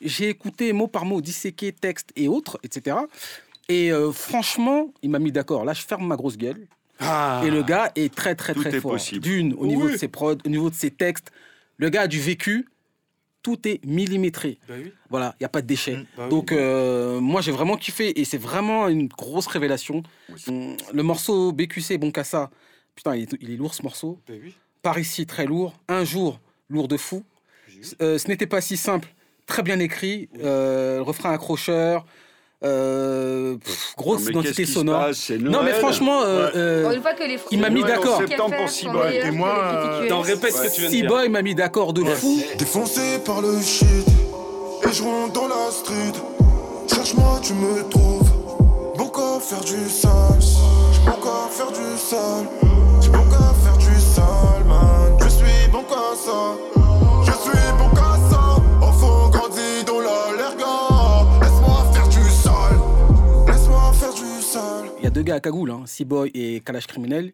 [0.02, 2.96] J'ai écouté mot par mot, disséqué, texte et autres, etc.
[3.70, 5.64] Et euh, franchement, il m'a mis d'accord.
[5.64, 6.66] Là, je ferme ma grosse gueule.
[7.00, 8.96] Et le gars est très, très, très fort.
[9.12, 9.92] D'une, au niveau Oui.
[9.92, 11.30] de ses prods, au niveau de ses textes.
[11.78, 12.68] Le gars a du vécu.
[13.46, 14.58] Tout est millimétré.
[14.68, 14.92] Bah oui.
[15.08, 15.98] Voilà, il n'y a pas de déchets.
[16.16, 16.30] Bah oui.
[16.30, 20.02] Donc, euh, moi, j'ai vraiment kiffé et c'est vraiment une grosse révélation.
[20.48, 22.50] Hum, Le morceau BQC, bon ça.
[22.96, 24.18] Putain, il est, il est lourd ce morceau.
[24.26, 24.52] Bah oui.
[24.82, 25.74] Par ici, très lourd.
[25.86, 27.22] Un jour, lourd de fou.
[28.02, 29.14] Euh, ce n'était pas si simple.
[29.46, 30.28] Très bien écrit.
[30.42, 32.04] Euh, le refrain accrocheur.
[32.64, 35.00] Euh, pff, grosse Non, mais identité qui se sonore.
[35.06, 36.52] passe non, mais franchement, euh, Ouais.
[36.56, 38.18] euh, Bon, une fois que les il m'a mis d'accord.
[38.26, 39.16] septembre pour Seaboy.
[39.16, 41.02] Et moi, Attends, répète ce que tu viens de dire.
[41.10, 42.40] Seaboy m'a mis d'accord de fou.
[42.58, 43.86] Défoncé par le shit,
[44.88, 46.12] et je rentre dans la street.
[46.92, 48.30] Cherche-moi, tu me trouves.
[48.96, 52.46] Bon qu'à faire du sale, j'ai bon qu'à faire du sale.
[53.02, 55.18] J'ai bon qu'à faire du sale, man.
[55.22, 56.56] Je suis bon qu'à ça,
[65.06, 67.32] y a deux gars à cagoule, hein, Seaboy et Kalash Criminel.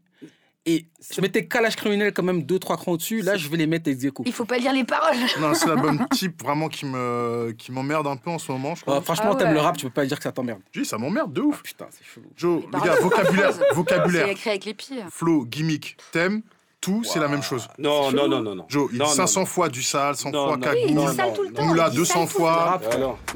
[0.65, 3.21] Et je mettais Kalash Criminel quand même deux, trois crans dessus.
[3.23, 4.23] Là, je vais les mettre ex aequo.
[4.27, 5.17] Il faut pas lire les paroles.
[5.41, 8.83] Non, c'est l'album type vraiment qui me qui m'emmerde un peu en ce moment, je
[8.83, 8.99] crois.
[8.99, 9.55] Ah, franchement, Ah t'aimes ouais.
[9.55, 10.61] le rap, tu peux pas dire que ça t'emmerde.
[10.77, 11.63] Oui, ça m'emmerde de ouf.
[11.65, 12.27] Putain, c'est chelou.
[12.37, 13.63] Joe, les Paroles, gars, vocabulaire, chose.
[13.69, 15.03] C'est vocabulaire, écrit avec les pieds.
[15.11, 16.43] flow, gimmick, thème,
[16.83, 17.69] tout, c'est la même chose.
[17.79, 18.65] Non, non, non, non, non.
[18.69, 21.33] Joe, il Non, dit non, 500 fois du sale, 100 Non, fois cagoule, sale
[21.65, 22.81] moula il dit 200 sale tout le fois.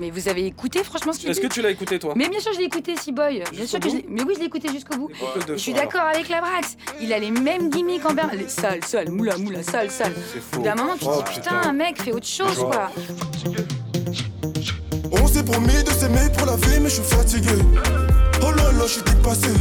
[0.00, 2.12] Mais vous avez écouté, franchement, ce qu'il Est-ce que tu l'as écouté, toi?
[2.16, 3.44] Mais bien sûr, je l'ai écouté, Seaboy.
[3.52, 5.10] Bien sûr que je l'ai- Mais oui, je l'ai écouté jusqu'au bout.
[5.48, 6.76] Je suis d'accord avec la Brax.
[7.00, 8.30] Il a les mêmes gimmicks en berne.
[8.36, 10.12] Les sales, sales, moula, moula, sale, sale.
[10.64, 12.90] D'un moment, tu te Oh, dis putain, mec, fais autre chose, quoi.
[15.12, 17.52] On s'est promis de s'aimer pour la vie, mais je suis fatigué.
[18.42, 19.52] Oh là là, je suis dépassé.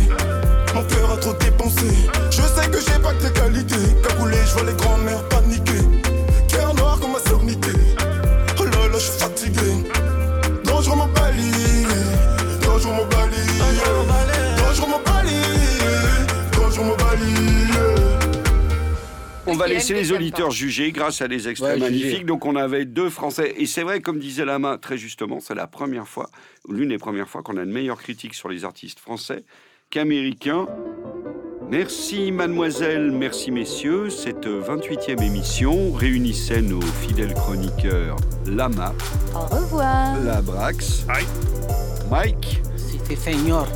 [0.74, 1.88] Mon cœur a trop dépensé.
[2.32, 3.76] Je sais que j'ai pas que tes qualités.
[4.08, 5.82] Cagoulé, je vois les grands-mères paniquer.
[6.48, 7.40] Cœur noir comme ma sœur.
[8.60, 9.90] Oh là là, je suis fatigué.
[10.64, 11.52] Dangereux mon bali.
[12.62, 13.25] Dangereux mon bali.
[19.56, 22.04] On va laisser les auditeurs juger grâce à des extraits Ouais, juger.
[22.04, 22.26] magnifiques.
[22.26, 23.54] Donc on avait deux Français.
[23.58, 26.30] Et c'est vrai, comme disait Lama très justement, c'est la première fois,
[26.68, 29.46] ou l'une des premières fois qu'on a une meilleure critique sur les artistes français
[29.90, 30.68] qu'américains.
[31.70, 34.10] Merci mademoiselle, merci messieurs.
[34.10, 38.94] Cette 28e émission réunissait nos fidèles chroniqueurs Lama,
[39.34, 40.20] Au revoir.
[40.22, 41.06] Labrax,
[42.12, 43.68] Mike C'était Seigneur.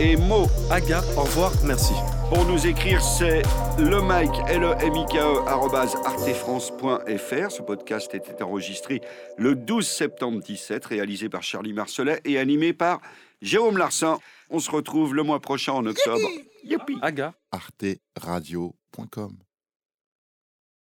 [0.00, 0.46] Et Mo.
[0.70, 1.92] Aga, au revoir, merci.
[2.28, 3.42] Pour nous écrire, c'est
[3.78, 5.46] le Mike, l e m i k e
[6.06, 7.50] artefrance.fr.
[7.50, 9.00] Ce podcast était enregistré
[9.36, 13.00] le 12 septembre 17, réalisé par Charlie Marcelet et animé par
[13.42, 14.18] Jérôme Larsin.
[14.48, 16.26] On se retrouve le mois prochain en octobre.
[16.64, 17.34] Youpi Aga.
[17.52, 19.36] arteradio.com